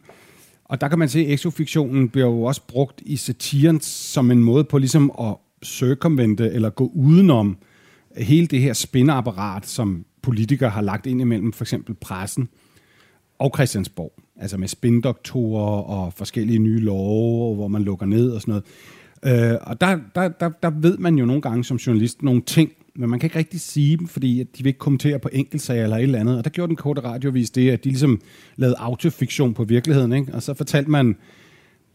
og 0.64 0.80
der 0.80 0.88
kan 0.88 0.98
man 0.98 1.08
se, 1.08 1.20
at 1.20 1.32
exofiktionen 1.32 2.08
bliver 2.08 2.26
jo 2.26 2.42
også 2.42 2.62
brugt 2.68 3.02
i 3.06 3.16
satiren 3.16 3.80
som 3.80 4.30
en 4.30 4.44
måde 4.44 4.64
på 4.64 4.78
ligesom 4.78 5.12
at 5.20 5.36
circumvente 5.64 6.50
eller 6.50 6.70
gå 6.70 6.90
udenom 6.94 7.56
hele 8.16 8.46
det 8.46 8.60
her 8.60 8.72
spinapparat, 8.72 9.66
som 9.66 10.04
politikere 10.22 10.70
har 10.70 10.82
lagt 10.82 11.06
ind 11.06 11.20
imellem 11.20 11.52
for 11.52 11.64
eksempel 11.64 11.94
pressen 11.94 12.48
og 13.38 13.50
Christiansborg 13.54 14.12
altså 14.40 14.56
med 14.56 14.68
spindoktorer 14.68 15.82
og 15.82 16.12
forskellige 16.12 16.58
nye 16.58 16.80
love, 16.80 17.54
hvor 17.54 17.68
man 17.68 17.82
lukker 17.82 18.06
ned 18.06 18.30
og 18.30 18.40
sådan 18.40 18.52
noget. 18.52 18.64
Øh, 19.52 19.58
og 19.62 19.80
der, 19.80 19.98
der, 20.14 20.28
der, 20.28 20.48
der 20.62 20.70
ved 20.70 20.98
man 20.98 21.18
jo 21.18 21.24
nogle 21.24 21.42
gange 21.42 21.64
som 21.64 21.76
journalist 21.76 22.22
nogle 22.22 22.42
ting, 22.42 22.72
men 22.94 23.10
man 23.10 23.18
kan 23.18 23.26
ikke 23.26 23.38
rigtig 23.38 23.60
sige 23.60 23.96
dem, 23.96 24.08
fordi 24.08 24.38
de 24.38 24.62
vil 24.62 24.66
ikke 24.66 24.78
kommentere 24.78 25.18
på 25.18 25.28
enkeltsager 25.32 25.82
eller 25.82 25.96
et 25.96 26.02
eller 26.02 26.18
andet. 26.18 26.38
Og 26.38 26.44
der 26.44 26.50
gjorde 26.50 26.68
den 26.68 26.76
korte 26.76 27.00
radiovis 27.00 27.50
det, 27.50 27.70
at 27.70 27.84
de 27.84 27.88
ligesom 27.88 28.20
lavede 28.56 28.76
autofiktion 28.78 29.54
på 29.54 29.64
virkeligheden, 29.64 30.12
ikke? 30.12 30.34
og 30.34 30.42
så 30.42 30.54
fortalte 30.54 30.90
man 30.90 31.16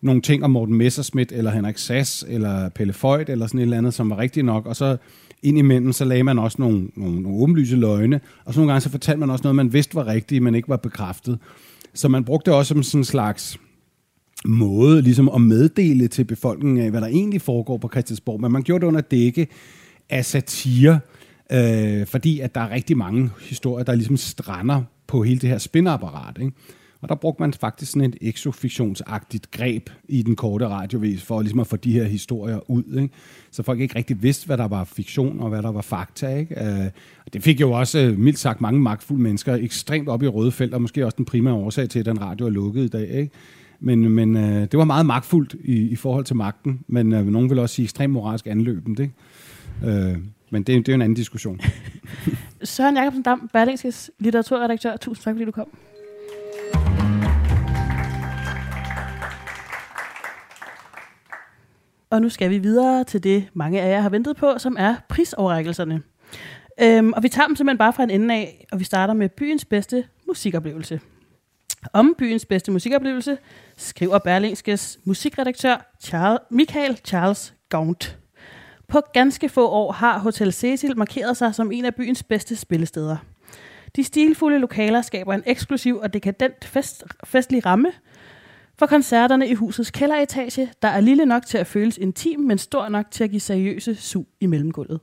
nogle 0.02 0.22
ting 0.22 0.44
om 0.44 0.52
Morten 0.52 0.76
Messerschmidt, 0.76 1.32
eller 1.32 1.52
Henrik 1.52 1.78
Sass, 1.78 2.26
eller 2.28 2.70
Pelle 2.70 2.94
Føjt, 2.94 3.30
eller 3.30 3.48
sådan 3.48 3.60
et 3.60 3.64
eller 3.64 3.78
andet, 3.78 3.94
som 3.94 4.10
var 4.10 4.18
rigtigt 4.18 4.46
nok, 4.46 4.66
og 4.66 4.76
så 4.76 4.98
indimellem, 5.44 5.94
så 5.94 6.06
lagde 6.06 6.24
man 6.24 6.40
også 6.40 6.56
nogle, 6.60 6.88
nogle, 6.96 7.22
nogle 7.22 7.38
åbenlyse 7.38 7.76
løgne, 7.76 8.20
og 8.46 8.54
så 8.54 8.60
nogle 8.60 8.72
gange 8.72 8.82
så 8.82 8.90
fortalte 8.90 9.20
man 9.20 9.30
også 9.30 9.44
noget, 9.44 9.56
man 9.56 9.74
vidste 9.74 9.96
var 9.96 10.08
rigtigt, 10.08 10.44
men 10.44 10.56
ikke 10.56 10.70
var 10.70 10.78
bekræftet. 10.78 11.40
Så 11.96 12.08
man 12.08 12.24
brugte 12.24 12.52
det 12.52 12.58
også 12.58 12.74
som 12.74 12.84
sådan 12.84 13.00
en 13.00 13.06
slags 13.06 13.60
måde 14.46 15.02
ligesom 15.02 15.30
at 15.36 15.42
meddele 15.42 16.08
til 16.08 16.24
befolkningen 16.24 16.86
af, 16.86 16.92
hvad 16.92 17.02
der 17.02 17.08
egentlig 17.08 17.42
foregår 17.42 17.78
på 17.78 17.90
Christiansborg. 17.90 18.42
Men 18.42 18.52
man 18.52 18.64
gjorde 18.64 18.82
det 18.82 18.88
under 18.88 19.02
dække 19.02 19.48
af 20.10 20.26
satire, 20.26 21.00
øh, 21.52 22.08
fordi 22.08 22.40
at 22.40 22.56
der 22.56 22.62
er 22.62 22.70
rigtig 22.70 22.98
mange 22.98 23.30
historier, 23.42 23.86
der 23.86 23.96
ligesom 23.96 24.18
strander 24.18 24.84
på 25.08 25.24
hele 25.24 25.40
det 25.40 25.50
her 25.50 25.58
spinapparat. 25.58 26.38
Ikke? 26.42 26.52
Og 27.06 27.10
der 27.10 27.16
brugte 27.16 27.42
man 27.42 27.54
faktisk 27.54 27.92
sådan 27.92 28.10
et 28.10 28.16
exofiktionsagtigt 28.22 29.52
greb 29.52 29.90
i 30.08 30.22
den 30.22 30.36
korte 30.36 30.68
radiovis, 30.68 31.24
for 31.24 31.42
ligesom 31.42 31.60
at 31.60 31.68
få 31.68 31.76
de 31.76 31.92
her 31.92 32.04
historier 32.04 32.70
ud. 32.70 32.84
Ikke? 33.02 33.14
Så 33.52 33.64
folk 33.64 33.80
ikke 33.80 33.96
rigtig 33.96 34.24
vidste, 34.24 34.46
hvad 34.46 34.58
der 34.58 34.68
var 34.68 34.84
fiktion 34.84 35.40
og 35.40 35.50
hvad 35.50 35.62
der 35.62 35.72
var 35.72 35.82
fakta. 35.82 36.38
Ikke? 36.38 36.64
Øh, 36.64 36.90
det 37.34 37.44
fik 37.44 37.62
jo 37.62 37.72
også, 37.72 38.00
øh, 38.00 38.20
mildt 38.20 38.40
sagt, 38.40 38.62
mange 38.62 38.80
magtfulde 38.80 39.24
mennesker 39.24 39.56
ekstremt 39.56 40.10
op 40.10 40.24
i 40.24 40.28
røde 40.28 40.52
felt, 40.52 40.74
og 40.74 40.82
måske 40.82 41.06
også 41.06 41.16
den 41.16 41.26
primære 41.26 41.54
årsag 41.54 41.90
til, 41.90 42.00
at 42.00 42.06
den 42.06 42.22
radio 42.22 42.46
er 42.46 42.50
lukket 42.50 42.84
i 42.84 42.88
dag. 42.88 43.10
Ikke? 43.10 43.32
Men, 43.80 44.10
men 44.10 44.38
øh, 44.38 44.62
det 44.62 44.78
var 44.78 44.86
meget 44.86 45.06
magtfuldt 45.06 45.56
i, 45.64 45.90
i 45.90 45.96
forhold 45.96 46.26
til 46.26 46.36
magten, 46.36 46.80
men 46.88 47.14
øh, 47.14 47.26
nogen 47.26 47.50
vil 47.50 47.60
også 47.60 47.76
sige 47.76 47.84
ekstremt 47.84 48.14
moralsk 48.14 48.48
anløbende. 48.48 49.04
Ikke? 49.04 50.02
Øh, 50.12 50.18
men 50.50 50.64
det, 50.64 50.68
det 50.68 50.90
er 50.90 50.94
jo 50.94 50.96
en 50.96 51.02
anden 51.02 51.16
diskussion. 51.16 51.60
Søren 52.64 52.98
Jacobsen 52.98 53.24
Dam, 53.24 53.50
Berlingskes 53.54 54.12
litteraturredaktør. 54.20 54.98
Tusind 54.98 55.24
tak, 55.24 55.34
fordi 55.34 55.46
du 55.46 55.52
kom. 55.52 55.68
Og 62.16 62.22
nu 62.22 62.30
skal 62.30 62.50
vi 62.50 62.58
videre 62.58 63.04
til 63.04 63.24
det, 63.24 63.48
mange 63.54 63.82
af 63.82 63.90
jer 63.90 64.02
har 64.02 64.10
ventet 64.10 64.38
på, 64.38 64.54
som 64.58 64.76
er 64.80 64.96
prisoverrækkelserne. 65.10 66.02
Øhm, 66.82 67.14
og 67.14 67.24
vi 67.24 67.30
tager 67.30 67.48
dem 67.48 67.56
simpelthen 67.56 67.78
bare 67.78 67.94
fra 67.94 68.04
en 68.04 68.10
ende 68.10 68.36
af, 68.36 68.66
og 68.72 68.80
vi 68.80 68.84
starter 68.84 69.14
med 69.14 69.30
byens 69.30 69.66
bedste 69.66 70.04
musikoplevelse. 70.28 71.00
Om 71.94 72.16
byens 72.18 72.46
bedste 72.46 72.72
musikoplevelse 72.72 73.38
skriver 73.78 74.20
Berlingskes 74.20 75.00
musikredaktør 75.04 75.96
Charles, 76.04 76.40
Michael 76.52 77.00
Charles 77.06 77.54
Gaunt. 77.70 78.18
På 78.88 79.02
ganske 79.14 79.50
få 79.50 79.68
år 79.68 79.92
har 79.92 80.20
Hotel 80.20 80.54
Cecil 80.54 80.98
markeret 80.98 81.38
sig 81.38 81.56
som 81.56 81.72
en 81.72 81.86
af 81.86 81.96
byens 81.96 82.24
bedste 82.24 82.56
spillesteder. 82.56 83.18
De 83.96 84.04
stilfulde 84.04 84.60
lokaler 84.60 85.02
skaber 85.02 85.34
en 85.34 85.44
eksklusiv 85.46 85.98
og 85.98 86.14
dekadent 86.14 86.66
fest, 86.66 87.04
festlig 87.24 87.66
ramme 87.66 87.92
for 88.80 88.86
koncerterne 88.86 89.48
i 89.48 89.54
husets 89.54 89.92
kælderetage, 89.92 90.72
der 90.82 90.88
er 90.88 91.00
lille 91.00 91.26
nok 91.26 91.46
til 91.46 91.58
at 91.58 91.68
føles 91.68 91.98
intim, 91.98 92.40
men 92.40 92.58
stor 92.58 92.90
nok 92.90 93.06
til 93.12 93.24
at 93.24 93.30
give 93.30 93.40
seriøse 93.40 93.96
sug 93.96 94.28
i 94.40 94.46
mellemgulvet. 94.46 95.00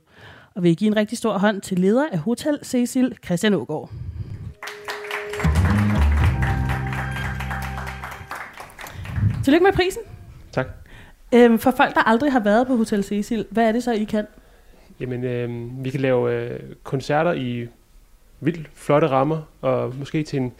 Og 0.55 0.63
vil 0.63 0.75
give 0.75 0.87
en 0.87 0.95
rigtig 0.95 1.17
stor 1.17 1.37
hånd 1.37 1.61
til 1.61 1.79
leder 1.79 2.09
af 2.11 2.19
Hotel 2.19 2.59
Cecil, 2.63 3.17
Christian 3.25 3.53
Ågaard. 3.53 3.91
Tillykke 9.43 9.63
med 9.63 9.73
prisen. 9.73 10.01
Tak. 10.51 10.67
Øhm, 11.33 11.59
for 11.59 11.71
folk, 11.71 11.95
der 11.95 12.01
aldrig 12.01 12.31
har 12.31 12.39
været 12.39 12.67
på 12.67 12.75
Hotel 12.75 13.03
Cecil, 13.03 13.45
hvad 13.49 13.67
er 13.67 13.71
det 13.71 13.83
så, 13.83 13.91
I 13.91 14.03
kan? 14.03 14.27
Jamen, 14.99 15.23
øh, 15.23 15.83
vi 15.83 15.89
kan 15.89 15.99
lave 15.99 16.33
øh, 16.33 16.59
koncerter 16.83 17.33
i 17.33 17.67
vildt 18.39 18.69
flotte 18.73 19.07
rammer, 19.07 19.41
og 19.61 19.95
måske 19.99 20.23
til 20.23 20.39
en 20.39 20.53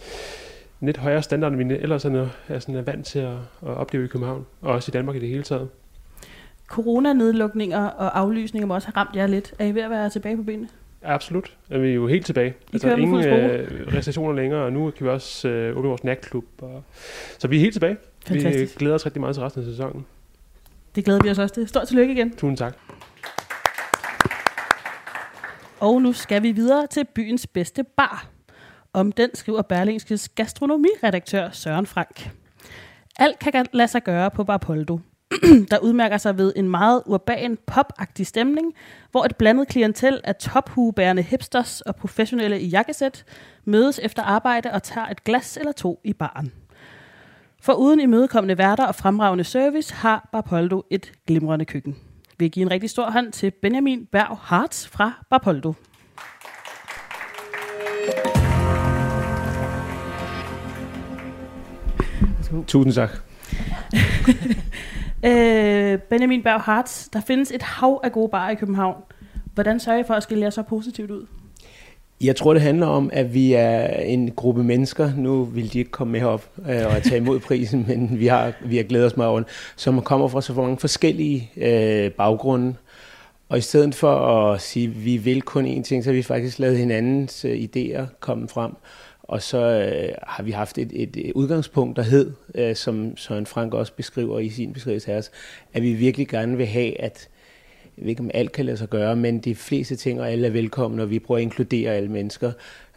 lidt 0.85 0.97
højere 0.97 1.21
standard, 1.21 1.51
end 1.53 1.67
vi 1.67 1.75
ellers 1.75 2.05
er, 2.05 2.27
er, 2.47 2.59
sådan, 2.59 2.75
er 2.75 2.81
vant 2.81 3.05
til 3.05 3.19
at, 3.19 3.35
at 3.61 3.77
opleve 3.77 4.05
i 4.05 4.07
København, 4.07 4.45
og 4.61 4.73
også 4.73 4.89
i 4.89 4.93
Danmark 4.93 5.15
i 5.15 5.19
det 5.19 5.29
hele 5.29 5.43
taget. 5.43 5.69
Coronanedlukninger 6.67 7.85
og 7.85 8.19
aflysninger 8.19 8.67
må 8.67 8.73
også 8.73 8.87
have 8.87 8.97
ramt 8.97 9.15
jer 9.15 9.27
lidt. 9.27 9.53
Er 9.59 9.65
I 9.65 9.75
ved 9.75 9.81
at 9.81 9.89
være 9.89 10.09
tilbage 10.09 10.37
på 10.37 10.43
benene? 10.43 10.67
Absolut. 11.03 11.57
Er 11.69 11.79
vi 11.79 11.87
jo 11.87 12.07
helt 12.07 12.25
tilbage. 12.25 12.49
I 12.49 12.73
altså, 12.73 12.95
ingen 12.95 13.25
øh, 13.25 13.93
restriktioner 13.93 14.33
længere, 14.33 14.63
og 14.63 14.73
nu 14.73 14.91
kan 14.91 15.05
vi 15.05 15.11
også 15.11 15.47
øh, 15.47 15.77
åbne 15.77 15.89
vores 15.89 16.03
natklub. 16.03 16.45
Og... 16.61 16.83
Så 17.39 17.47
vi 17.47 17.55
er 17.55 17.59
helt 17.59 17.73
tilbage. 17.73 17.97
Fantastisk. 18.27 18.75
Vi 18.75 18.79
glæder 18.79 18.95
os 18.95 19.05
rigtig 19.05 19.19
meget 19.21 19.35
til 19.35 19.43
resten 19.43 19.61
af 19.61 19.65
sæsonen. 19.65 20.05
Det 20.95 21.05
glæder 21.05 21.23
vi 21.23 21.29
os 21.29 21.39
også 21.39 21.55
til. 21.55 21.67
Stort 21.67 21.87
tillykke 21.87 22.13
igen. 22.13 22.31
Tusind 22.31 22.57
tak. 22.57 22.77
Og 25.79 26.01
nu 26.01 26.13
skal 26.13 26.43
vi 26.43 26.51
videre 26.51 26.87
til 26.87 27.05
byens 27.15 27.47
bedste 27.47 27.83
bar. 27.83 28.32
Om 28.93 29.11
den 29.11 29.29
skriver 29.33 29.61
Berlingskes 29.61 30.29
gastronomiredaktør 30.29 31.49
Søren 31.51 31.85
Frank. 31.85 32.29
Alt 33.19 33.39
kan 33.39 33.65
lade 33.73 33.87
sig 33.87 34.03
gøre 34.03 34.31
på 34.31 34.43
Barpoldo, 34.43 34.99
der 35.71 35.77
udmærker 35.77 36.17
sig 36.17 36.37
ved 36.37 36.53
en 36.55 36.69
meget 36.69 37.03
urban, 37.05 37.57
popagtig 37.67 38.27
stemning, 38.27 38.73
hvor 39.11 39.25
et 39.25 39.35
blandet 39.35 39.67
klientel 39.67 40.21
af 40.23 40.35
tophuebærende 40.35 41.21
hipsters 41.21 41.81
og 41.81 41.95
professionelle 41.95 42.61
i 42.61 42.67
jakkesæt 42.67 43.25
mødes 43.65 43.99
efter 44.03 44.23
arbejde 44.23 44.71
og 44.71 44.83
tager 44.83 45.07
et 45.07 45.23
glas 45.23 45.57
eller 45.57 45.71
to 45.71 46.01
i 46.03 46.13
baren. 46.13 46.53
For 47.61 47.73
uden 47.73 47.99
imødekommende 47.99 48.57
værter 48.57 48.85
og 48.85 48.95
fremragende 48.95 49.43
service 49.43 49.93
har 49.93 50.29
Barpoldo 50.31 50.83
et 50.89 51.11
glimrende 51.27 51.65
køkken. 51.65 51.97
Vi 52.37 52.47
giver 52.47 52.65
en 52.65 52.71
rigtig 52.71 52.89
stor 52.89 53.11
hånd 53.11 53.31
til 53.31 53.51
Benjamin 53.51 54.05
Berg 54.05 54.37
Hartz 54.41 54.87
fra 54.87 55.25
Barpoldo. 55.29 55.73
Tusind 62.67 62.93
tak. 62.93 63.09
øh, 65.29 65.99
Benjamin 65.99 66.43
Berg 66.43 66.61
Hartz, 66.61 67.07
der 67.13 67.21
findes 67.21 67.51
et 67.51 67.61
hav 67.61 68.01
af 68.03 68.11
gode 68.11 68.29
barer 68.29 68.51
i 68.51 68.55
København. 68.55 68.95
Hvordan 69.53 69.79
sørger 69.79 69.99
I 69.99 70.03
for 70.07 70.13
at 70.13 70.23
skille 70.23 70.43
jer 70.43 70.49
så 70.49 70.61
positivt 70.61 71.11
ud? 71.11 71.25
Jeg 72.21 72.35
tror, 72.35 72.53
det 72.53 72.61
handler 72.61 72.87
om, 72.87 73.09
at 73.13 73.33
vi 73.33 73.53
er 73.53 73.87
en 73.87 74.31
gruppe 74.31 74.63
mennesker. 74.63 75.11
Nu 75.17 75.43
vil 75.43 75.73
de 75.73 75.79
ikke 75.79 75.91
komme 75.91 76.11
med 76.11 76.23
op 76.23 76.49
øh, 76.69 76.95
og 76.95 77.03
tage 77.03 77.17
imod 77.17 77.39
prisen, 77.39 77.85
men 77.89 78.19
vi 78.19 78.27
har, 78.27 78.53
vi 78.65 78.77
har 78.77 78.83
glædet 78.83 79.05
os 79.05 79.17
meget 79.17 79.31
over 79.31 79.43
som 79.75 80.01
kommer 80.01 80.27
fra 80.27 80.41
så 80.41 80.53
mange 80.53 80.77
forskellige 80.77 81.51
øh, 81.57 82.11
baggrunde. 82.11 82.75
Og 83.49 83.57
i 83.57 83.61
stedet 83.61 83.95
for 83.95 84.15
at 84.15 84.61
sige, 84.61 84.87
at 84.87 85.05
vi 85.05 85.17
vil 85.17 85.41
kun 85.41 85.65
én 85.65 85.81
ting, 85.81 86.03
så 86.03 86.09
har 86.09 86.15
vi 86.15 86.23
faktisk 86.23 86.59
lavet 86.59 86.77
hinandens 86.77 87.45
øh, 87.45 87.57
idéer 87.57 88.01
komme 88.19 88.47
frem. 88.47 88.71
Og 89.23 89.41
så 89.41 89.57
øh, 89.57 90.15
har 90.23 90.43
vi 90.43 90.51
haft 90.51 90.77
et, 90.77 90.91
et, 90.93 91.31
udgangspunkt, 91.35 91.97
der 91.97 92.03
hed, 92.03 92.31
øh, 92.55 92.75
som 92.75 93.17
Søren 93.17 93.45
Frank 93.45 93.73
også 93.73 93.93
beskriver 93.93 94.39
i 94.39 94.49
sin 94.49 94.73
beskrivelse 94.73 95.11
her, 95.11 95.29
at 95.73 95.81
vi 95.81 95.93
virkelig 95.93 96.27
gerne 96.27 96.57
vil 96.57 96.65
have, 96.65 97.01
at 97.01 97.29
jeg 97.97 98.03
ved 98.03 98.09
ikke, 98.09 98.21
om 98.21 98.31
alt 98.33 98.51
kan 98.51 98.65
lade 98.65 98.77
sig 98.77 98.89
gøre, 98.89 99.15
men 99.15 99.39
de 99.39 99.55
fleste 99.55 99.95
ting 99.95 100.21
og 100.21 100.31
alle 100.31 100.47
er 100.47 100.51
velkomne, 100.51 101.03
og 101.03 101.09
vi 101.09 101.19
prøver 101.19 101.37
at 101.37 101.41
inkludere 101.41 101.91
alle 101.91 102.09
mennesker. 102.09 102.51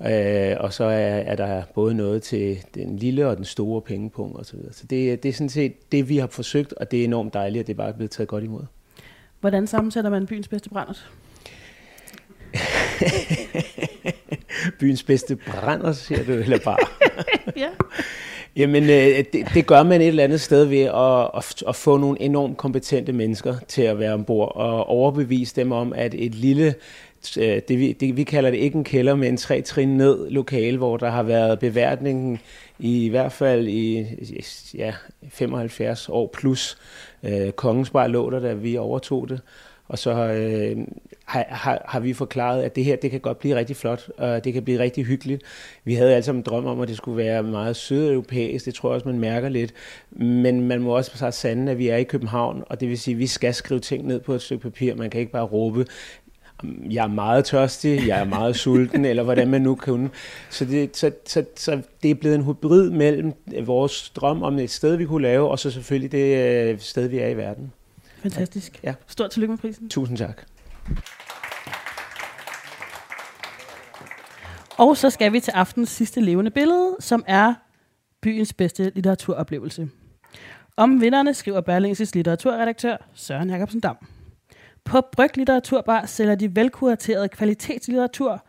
Øh, 0.06 0.56
og 0.60 0.72
så 0.72 0.84
er, 0.84 1.16
er 1.16 1.36
der 1.36 1.62
både 1.74 1.94
noget 1.94 2.22
til 2.22 2.58
den 2.74 2.96
lille 2.96 3.26
og 3.26 3.36
den 3.36 3.44
store 3.44 3.80
pengepunkt 3.80 4.36
osv. 4.38 4.44
Så, 4.44 4.56
videre. 4.56 4.72
så 4.72 4.86
det, 4.90 5.22
det 5.22 5.28
er 5.28 5.32
sådan 5.32 5.48
set 5.48 5.92
det, 5.92 6.08
vi 6.08 6.16
har 6.16 6.26
forsøgt, 6.26 6.72
og 6.72 6.90
det 6.90 7.00
er 7.00 7.04
enormt 7.04 7.34
dejligt, 7.34 7.60
at 7.60 7.66
det 7.66 7.76
bare 7.76 7.88
er 7.88 7.92
blevet 7.92 8.10
taget 8.10 8.28
godt 8.28 8.44
imod. 8.44 8.62
Hvordan 9.40 9.66
sammensætter 9.66 10.10
man 10.10 10.26
byens 10.26 10.48
bedste 10.48 10.68
brændert? 10.68 11.10
byens 14.80 15.02
bedste 15.02 15.36
brænder, 15.36 15.92
siger 15.92 16.24
du, 16.24 16.32
eller 16.32 16.58
bare? 16.58 16.76
ja. 17.56 17.68
Jamen, 18.56 18.82
øh, 18.82 19.24
det, 19.32 19.46
det 19.54 19.66
gør 19.66 19.82
man 19.82 20.00
et 20.00 20.06
eller 20.06 20.24
andet 20.24 20.40
sted 20.40 20.64
ved 20.64 20.80
at, 20.82 21.30
at, 21.36 21.68
at 21.68 21.76
få 21.76 21.96
nogle 21.96 22.22
enormt 22.22 22.56
kompetente 22.56 23.12
mennesker 23.12 23.54
til 23.68 23.82
at 23.82 23.98
være 23.98 24.12
ombord 24.12 24.56
og 24.56 24.86
overbevise 24.86 25.56
dem 25.56 25.72
om, 25.72 25.92
at 25.92 26.14
et 26.14 26.34
lille 26.34 26.74
øh, 27.38 27.62
det 27.68 27.78
vi, 27.78 27.92
det 27.92 28.16
vi 28.16 28.24
kalder 28.24 28.50
det 28.50 28.58
ikke 28.58 28.76
en 28.76 28.84
kælder, 28.84 29.14
men 29.14 29.28
en 29.28 29.36
tre 29.36 29.62
trin 29.62 29.96
ned 29.96 30.30
lokale, 30.30 30.76
hvor 30.78 30.96
der 30.96 31.10
har 31.10 31.22
været 31.22 31.58
beværtningen 31.58 32.38
i, 32.78 33.04
i 33.04 33.08
hvert 33.08 33.32
fald 33.32 33.68
i 33.68 34.06
ja, 34.74 34.92
75 35.28 36.08
år 36.08 36.30
plus. 36.34 36.78
Øh, 37.22 37.52
Kongens 37.52 37.90
Bar 37.90 38.06
lå 38.06 38.30
der, 38.30 38.40
da 38.40 38.52
vi 38.52 38.76
overtog 38.76 39.28
det. 39.28 39.40
Og 39.88 39.98
så 39.98 40.10
øh, 40.10 40.76
har, 41.24 41.46
har, 41.48 41.82
har 41.88 42.00
vi 42.00 42.12
forklaret, 42.12 42.62
at 42.62 42.76
det 42.76 42.84
her 42.84 42.96
det 42.96 43.10
kan 43.10 43.20
godt 43.20 43.38
blive 43.38 43.56
rigtig 43.56 43.76
flot, 43.76 44.08
og 44.18 44.44
det 44.44 44.52
kan 44.52 44.62
blive 44.62 44.78
rigtig 44.78 45.04
hyggeligt. 45.04 45.42
Vi 45.84 45.94
havde 45.94 46.14
altså 46.14 46.32
en 46.32 46.42
drøm 46.42 46.66
om, 46.66 46.80
at 46.80 46.88
det 46.88 46.96
skulle 46.96 47.16
være 47.16 47.42
meget 47.42 47.76
sydeuropæisk, 47.76 48.64
det 48.64 48.74
tror 48.74 48.88
jeg 48.88 48.94
også, 48.94 49.08
man 49.08 49.18
mærker 49.18 49.48
lidt. 49.48 49.72
Men 50.10 50.60
man 50.60 50.82
må 50.82 50.96
også 50.96 51.10
så 51.14 51.30
sande, 51.30 51.72
at 51.72 51.78
vi 51.78 51.88
er 51.88 51.96
i 51.96 52.04
København, 52.04 52.64
og 52.66 52.80
det 52.80 52.88
vil 52.88 52.98
sige, 52.98 53.14
at 53.14 53.18
vi 53.18 53.26
skal 53.26 53.54
skrive 53.54 53.80
ting 53.80 54.06
ned 54.06 54.20
på 54.20 54.34
et 54.34 54.42
stykke 54.42 54.62
papir. 54.62 54.94
Man 54.94 55.10
kan 55.10 55.20
ikke 55.20 55.32
bare 55.32 55.44
råbe, 55.44 55.86
jeg 56.90 57.04
er 57.04 57.08
meget 57.08 57.44
tørstig, 57.44 58.08
jeg 58.08 58.20
er 58.20 58.24
meget 58.24 58.56
sulten, 58.56 59.04
eller 59.10 59.22
hvordan 59.22 59.48
man 59.48 59.62
nu 59.62 59.74
kan. 59.74 60.10
Så 60.50 60.64
det, 60.64 60.96
så, 60.96 61.10
så, 61.26 61.44
så 61.56 61.82
det 62.02 62.10
er 62.10 62.14
blevet 62.14 62.36
en 62.36 62.44
hybrid 62.44 62.90
mellem 62.90 63.32
vores 63.62 64.10
drøm 64.10 64.42
om 64.42 64.58
et 64.58 64.70
sted, 64.70 64.96
vi 64.96 65.04
kunne 65.04 65.22
lave, 65.22 65.48
og 65.48 65.58
så 65.58 65.70
selvfølgelig 65.70 66.12
det 66.12 66.36
øh, 66.36 66.78
sted, 66.78 67.08
vi 67.08 67.18
er 67.18 67.28
i 67.28 67.36
verden. 67.36 67.72
Fantastisk. 68.32 68.80
Ja. 68.82 68.94
Stort 69.06 69.30
tillykke 69.30 69.52
med 69.52 69.58
prisen. 69.58 69.88
Tusind 69.88 70.18
tak. 70.18 70.42
Og 74.78 74.96
så 74.96 75.10
skal 75.10 75.32
vi 75.32 75.40
til 75.40 75.50
aftens 75.50 75.88
sidste 75.88 76.20
levende 76.20 76.50
billede, 76.50 76.96
som 77.00 77.24
er 77.26 77.54
byens 78.22 78.52
bedste 78.52 78.92
litteraturoplevelse. 78.94 79.88
Om 80.76 81.00
vinderne 81.00 81.34
skriver 81.34 81.60
Berlingses 81.60 82.14
litteraturredaktør 82.14 82.96
Søren 83.14 83.50
Jacobsen 83.50 83.80
Dam. 83.80 83.96
På 84.84 85.00
Bryg 85.12 85.36
Litteraturbar 85.36 86.06
sælger 86.06 86.34
de 86.34 86.56
velkuraterede 86.56 87.28
kvalitetslitteratur, 87.28 88.44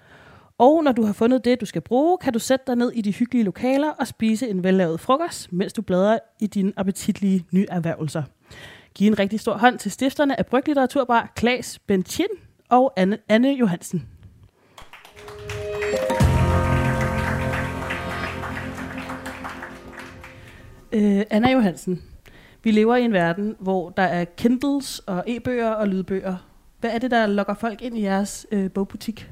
og 0.58 0.84
når 0.84 0.92
du 0.92 1.04
har 1.04 1.14
fundet 1.14 1.46
det, 1.46 1.62
du 1.62 1.66
skal 1.66 1.82
bruge, 1.82 2.18
kan 2.18 2.34
du 2.34 2.40
sætte 2.40 2.64
dig 2.68 2.76
ned 2.76 2.92
i 2.92 3.02
de 3.02 3.12
hyggelige 3.14 3.44
lokaler 3.44 3.90
og 3.90 4.08
spise 4.08 4.50
en 4.50 4.64
vellavet 4.64 5.00
frokost, 5.00 5.54
mens 5.54 5.74
du 5.74 5.82
bladrer 5.82 6.20
i 6.40 6.48
dine 6.48 6.74
appetitlige 6.78 7.46
nyerhvervelser. 7.52 8.24
Giv 8.98 9.08
en 9.08 9.20
rigtig 9.20 9.40
stor 9.40 9.58
hånd 9.58 9.80
til 9.80 9.92
stifterne 9.92 10.40
af 10.40 10.46
Bryg 10.46 10.68
Litteraturbar, 10.68 11.32
Klaas 11.36 11.80
Benchin 11.80 12.28
og 12.70 12.94
Anne, 12.96 13.18
Anne 13.30 13.52
Johansen. 13.52 14.08
Øh, 20.92 21.26
Anna 21.30 21.52
Johansen, 21.52 22.04
vi 22.64 22.72
lever 22.72 22.96
i 22.96 23.04
en 23.04 23.14
verden, 23.14 23.56
hvor 23.60 23.90
der 23.90 24.04
er 24.04 24.26
Kindles 24.26 25.00
og 25.00 25.24
e-bøger 25.28 25.70
og 25.70 25.88
lydbøger. 25.88 26.36
Hvad 26.80 26.90
er 26.92 27.00
det, 27.00 27.12
der 27.12 27.26
lokker 27.26 27.54
folk 27.54 27.82
ind 27.82 27.98
i 27.98 28.02
jeres 28.02 28.48
øh, 28.52 28.72
bogbutik? 28.72 29.30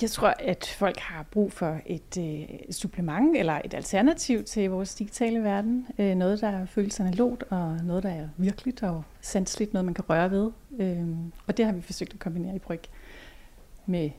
Jeg 0.00 0.10
tror, 0.10 0.34
at 0.38 0.74
folk 0.78 0.98
har 0.98 1.22
brug 1.30 1.52
for 1.52 1.80
et, 1.86 2.18
øh, 2.18 2.48
supplement 2.70 3.36
eller 3.36 3.60
et 3.64 3.74
alternativ 3.74 4.44
til 4.44 4.70
vores 4.70 4.94
digitale 4.94 5.42
verden. 5.42 5.86
Øh, 5.98 6.14
noget, 6.14 6.40
der 6.40 6.66
føles 6.66 7.00
analogt, 7.00 7.44
og 7.50 7.76
noget, 7.84 8.02
der 8.02 8.08
er 8.08 8.28
virkeligt 8.36 8.82
og 8.82 9.02
sanseligt, 9.20 9.72
noget 9.72 9.84
man 9.84 9.94
kan 9.94 10.04
røre 10.10 10.30
ved. 10.30 10.50
Øh, 10.78 11.06
og 11.46 11.56
det 11.56 11.64
har 11.64 11.72
vi 11.72 11.80
forsøgt 11.80 12.12
at 12.12 12.18
kombinere 12.18 12.56
i 12.56 12.58
Bryg, 12.58 12.80
med, 13.86 14.10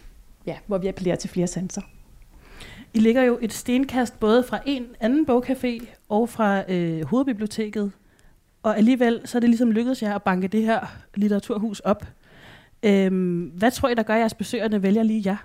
ja, 0.45 0.57
hvor 0.67 0.77
vi 0.77 0.87
appellerer 0.87 1.15
til 1.15 1.29
flere 1.29 1.47
sanser. 1.47 1.81
I 2.93 2.99
ligger 2.99 3.21
jo 3.21 3.37
et 3.41 3.53
stenkast 3.53 4.19
både 4.19 4.43
fra 4.43 4.59
en 4.65 4.85
anden 4.99 5.25
bogcafé 5.29 5.85
og 6.09 6.29
fra 6.29 6.71
øh, 6.71 7.05
hovedbiblioteket. 7.05 7.91
Og 8.63 8.77
alligevel 8.77 9.21
så 9.25 9.37
er 9.37 9.39
det 9.39 9.49
ligesom 9.49 9.71
lykkedes 9.71 10.03
jer 10.03 10.15
at 10.15 10.23
banke 10.23 10.47
det 10.47 10.63
her 10.63 10.97
litteraturhus 11.15 11.79
op. 11.79 12.05
Øhm, 12.83 13.41
hvad 13.43 13.71
tror 13.71 13.89
I, 13.89 13.93
der 13.93 14.03
gør, 14.03 14.13
at 14.13 14.19
jeres 14.19 14.33
besøgende 14.33 14.83
vælger 14.83 15.03
lige 15.03 15.21
jer? 15.25 15.37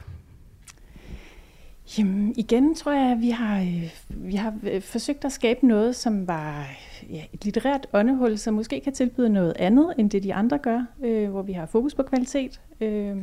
Jamen, 1.99 2.35
igen 2.37 2.75
tror 2.75 2.93
jeg, 2.93 3.13
at 3.13 3.21
vi 3.21 3.31
har, 3.31 3.61
øh, 3.61 3.91
vi 4.09 4.35
har 4.35 4.55
øh, 4.63 4.83
forsøgt 4.83 5.25
at 5.25 5.33
skabe 5.33 5.67
noget, 5.67 5.97
som 5.97 6.29
var 6.29 6.67
ja, 7.11 7.25
et 7.33 7.45
litterært 7.45 7.87
åndehul, 7.93 8.39
som 8.39 8.55
måske 8.55 8.81
kan 8.81 8.93
tilbyde 8.93 9.29
noget 9.29 9.53
andet, 9.59 9.95
end 9.99 10.11
det 10.11 10.23
de 10.23 10.35
andre 10.35 10.59
gør, 10.59 10.85
øh, 11.05 11.31
hvor 11.31 11.43
vi 11.43 11.53
har 11.53 11.67
fokus 11.67 11.95
på 11.95 12.03
kvalitet 12.03 12.61
øh, 12.81 13.17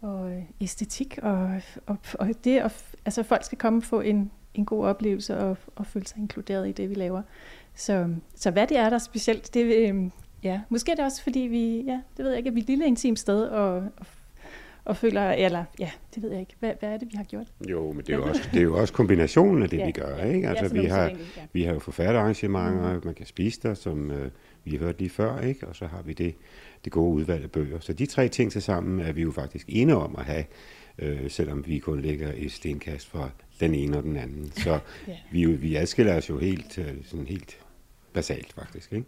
og 0.00 0.46
æstetik, 0.60 1.18
og, 1.22 1.50
og, 1.86 1.96
og 2.18 2.28
det, 2.44 2.58
at 2.58 2.84
altså, 3.04 3.22
folk 3.22 3.44
skal 3.44 3.58
komme 3.58 3.78
og 3.78 3.82
få 3.82 4.00
en, 4.00 4.30
en 4.54 4.64
god 4.64 4.84
oplevelse 4.84 5.38
og, 5.38 5.56
og 5.76 5.86
føle 5.86 6.06
sig 6.06 6.18
inkluderet 6.18 6.68
i 6.68 6.72
det, 6.72 6.90
vi 6.90 6.94
laver. 6.94 7.22
Så, 7.74 8.14
så 8.34 8.50
hvad 8.50 8.66
det 8.66 8.76
er, 8.76 8.88
der 8.88 8.94
er 8.94 8.98
specielt, 8.98 9.54
det, 9.54 9.64
øh, 9.64 10.10
ja, 10.42 10.60
måske 10.68 10.92
er 10.92 10.96
det 10.96 11.04
også, 11.04 11.22
fordi 11.22 11.40
vi, 11.40 11.80
ja, 11.80 12.00
det 12.16 12.24
ved 12.24 12.28
jeg 12.28 12.38
ikke, 12.38 12.48
at 12.48 12.54
vi 12.54 12.60
er 12.60 12.64
et 12.64 12.68
lille 12.68 12.86
intimt 12.86 13.18
sted, 13.18 13.42
og, 13.42 13.74
og 13.74 14.06
og 14.84 14.96
føler, 14.96 15.30
eller 15.30 15.64
ja, 15.78 15.90
det 16.14 16.22
ved 16.22 16.30
jeg 16.30 16.40
ikke. 16.40 16.54
Hvad, 16.58 16.72
hvad 16.80 16.88
er 16.88 16.96
det, 16.96 17.08
vi 17.12 17.16
har 17.16 17.24
gjort? 17.24 17.46
Jo, 17.70 17.92
men 17.92 18.00
det 18.00 18.10
er 18.12 18.16
jo 18.16 18.24
også, 18.28 18.48
det 18.52 18.58
er 18.58 18.62
jo 18.62 18.78
også 18.80 18.94
kombinationen 18.94 19.62
af 19.62 19.68
det, 19.70 19.78
Ja, 19.78 19.86
vi 19.86 19.92
gør. 19.92 20.24
Ikke? 20.24 20.48
Altså, 20.48 20.74
Ja, 20.76 20.80
vi, 20.82 20.86
har, 20.86 21.06
egentlig, 21.06 21.26
ja. 21.36 21.42
vi 21.52 21.62
har 21.62 21.72
jo 21.72 21.78
forfatterarrangementer, 21.78 23.00
man 23.04 23.14
kan 23.14 23.26
spise 23.26 23.60
der, 23.62 23.74
som 23.74 24.10
øh, 24.10 24.30
vi 24.64 24.70
har 24.70 24.78
hørt 24.78 24.98
lige 24.98 25.10
før, 25.10 25.40
ikke? 25.40 25.66
og 25.68 25.76
så 25.76 25.86
har 25.86 26.02
vi 26.02 26.12
det, 26.12 26.34
det 26.84 26.92
gode 26.92 27.14
udvalg 27.14 27.42
af 27.44 27.50
bøger. 27.50 27.80
Så 27.80 27.92
de 27.92 28.06
tre 28.06 28.28
ting 28.28 28.52
til 28.52 28.62
sammen 28.62 29.00
er 29.00 29.12
vi 29.12 29.22
jo 29.22 29.30
faktisk 29.32 29.66
enige 29.68 29.96
om 29.96 30.14
at 30.18 30.24
have, 30.24 30.44
øh, 30.98 31.30
selvom 31.30 31.66
vi 31.66 31.78
kun 31.78 32.00
ligger 32.02 32.32
i 32.32 32.48
stenkast 32.48 33.08
fra 33.08 33.30
den 33.60 33.74
ene 33.74 33.96
og 33.96 34.02
den 34.02 34.16
anden. 34.16 34.52
Så 34.64 34.78
Ja. 35.08 35.16
vi, 35.32 35.42
jo- 35.42 35.56
vi 35.60 35.76
adskiller 35.76 36.16
os 36.16 36.28
jo 36.28 36.38
helt, 36.38 36.78
øh, 36.78 36.86
sådan 37.04 37.26
helt 37.26 37.58
basalt 38.12 38.52
faktisk. 38.52 38.92
Ikke? 38.92 39.06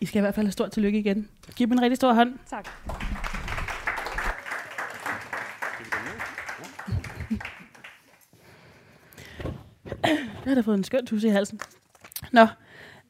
I 0.00 0.06
skal 0.06 0.18
i 0.18 0.20
hvert 0.20 0.34
fald 0.34 0.46
have 0.46 0.52
stort 0.52 0.70
tillykke 0.70 0.98
igen. 0.98 1.28
Giv 1.56 1.66
dem 1.66 1.72
en 1.72 1.82
rigtig 1.82 1.96
stor 1.96 2.12
hånd. 2.12 2.32
Tak. 2.50 2.68
Jeg 10.04 10.18
har 10.46 10.54
da 10.54 10.60
fået 10.60 10.78
en 10.78 10.84
skøn 10.84 11.06
tusse 11.06 11.28
i 11.28 11.30
halsen. 11.30 11.60
Nå, 12.32 12.46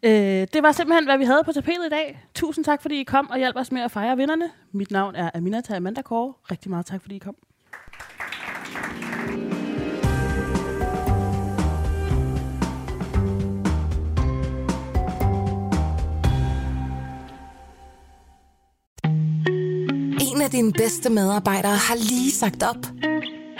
øh, 0.02 0.10
det 0.52 0.62
var 0.62 0.72
simpelthen, 0.72 1.04
hvad 1.04 1.18
vi 1.18 1.24
havde 1.24 1.42
på 1.44 1.52
tapetet 1.52 1.86
i 1.86 1.90
dag. 1.90 2.22
Tusind 2.34 2.64
tak, 2.64 2.82
fordi 2.82 3.00
I 3.00 3.04
kom 3.04 3.30
og 3.30 3.38
hjalp 3.38 3.56
os 3.56 3.72
med 3.72 3.82
at 3.82 3.90
fejre 3.90 4.16
vinderne. 4.16 4.50
Mit 4.72 4.90
navn 4.90 5.14
er 5.14 5.30
Aminata 5.34 5.76
Amanda 5.76 6.02
Kåre. 6.02 6.32
Rigtig 6.50 6.70
meget 6.70 6.86
tak, 6.86 7.02
fordi 7.02 7.14
I 7.14 7.18
kom. 7.18 7.36
En 20.20 20.42
af 20.42 20.50
dine 20.50 20.72
bedste 20.72 21.10
medarbejdere 21.10 21.76
har 21.76 21.94
lige 21.94 22.30
sagt 22.30 22.62
op. 22.62 23.11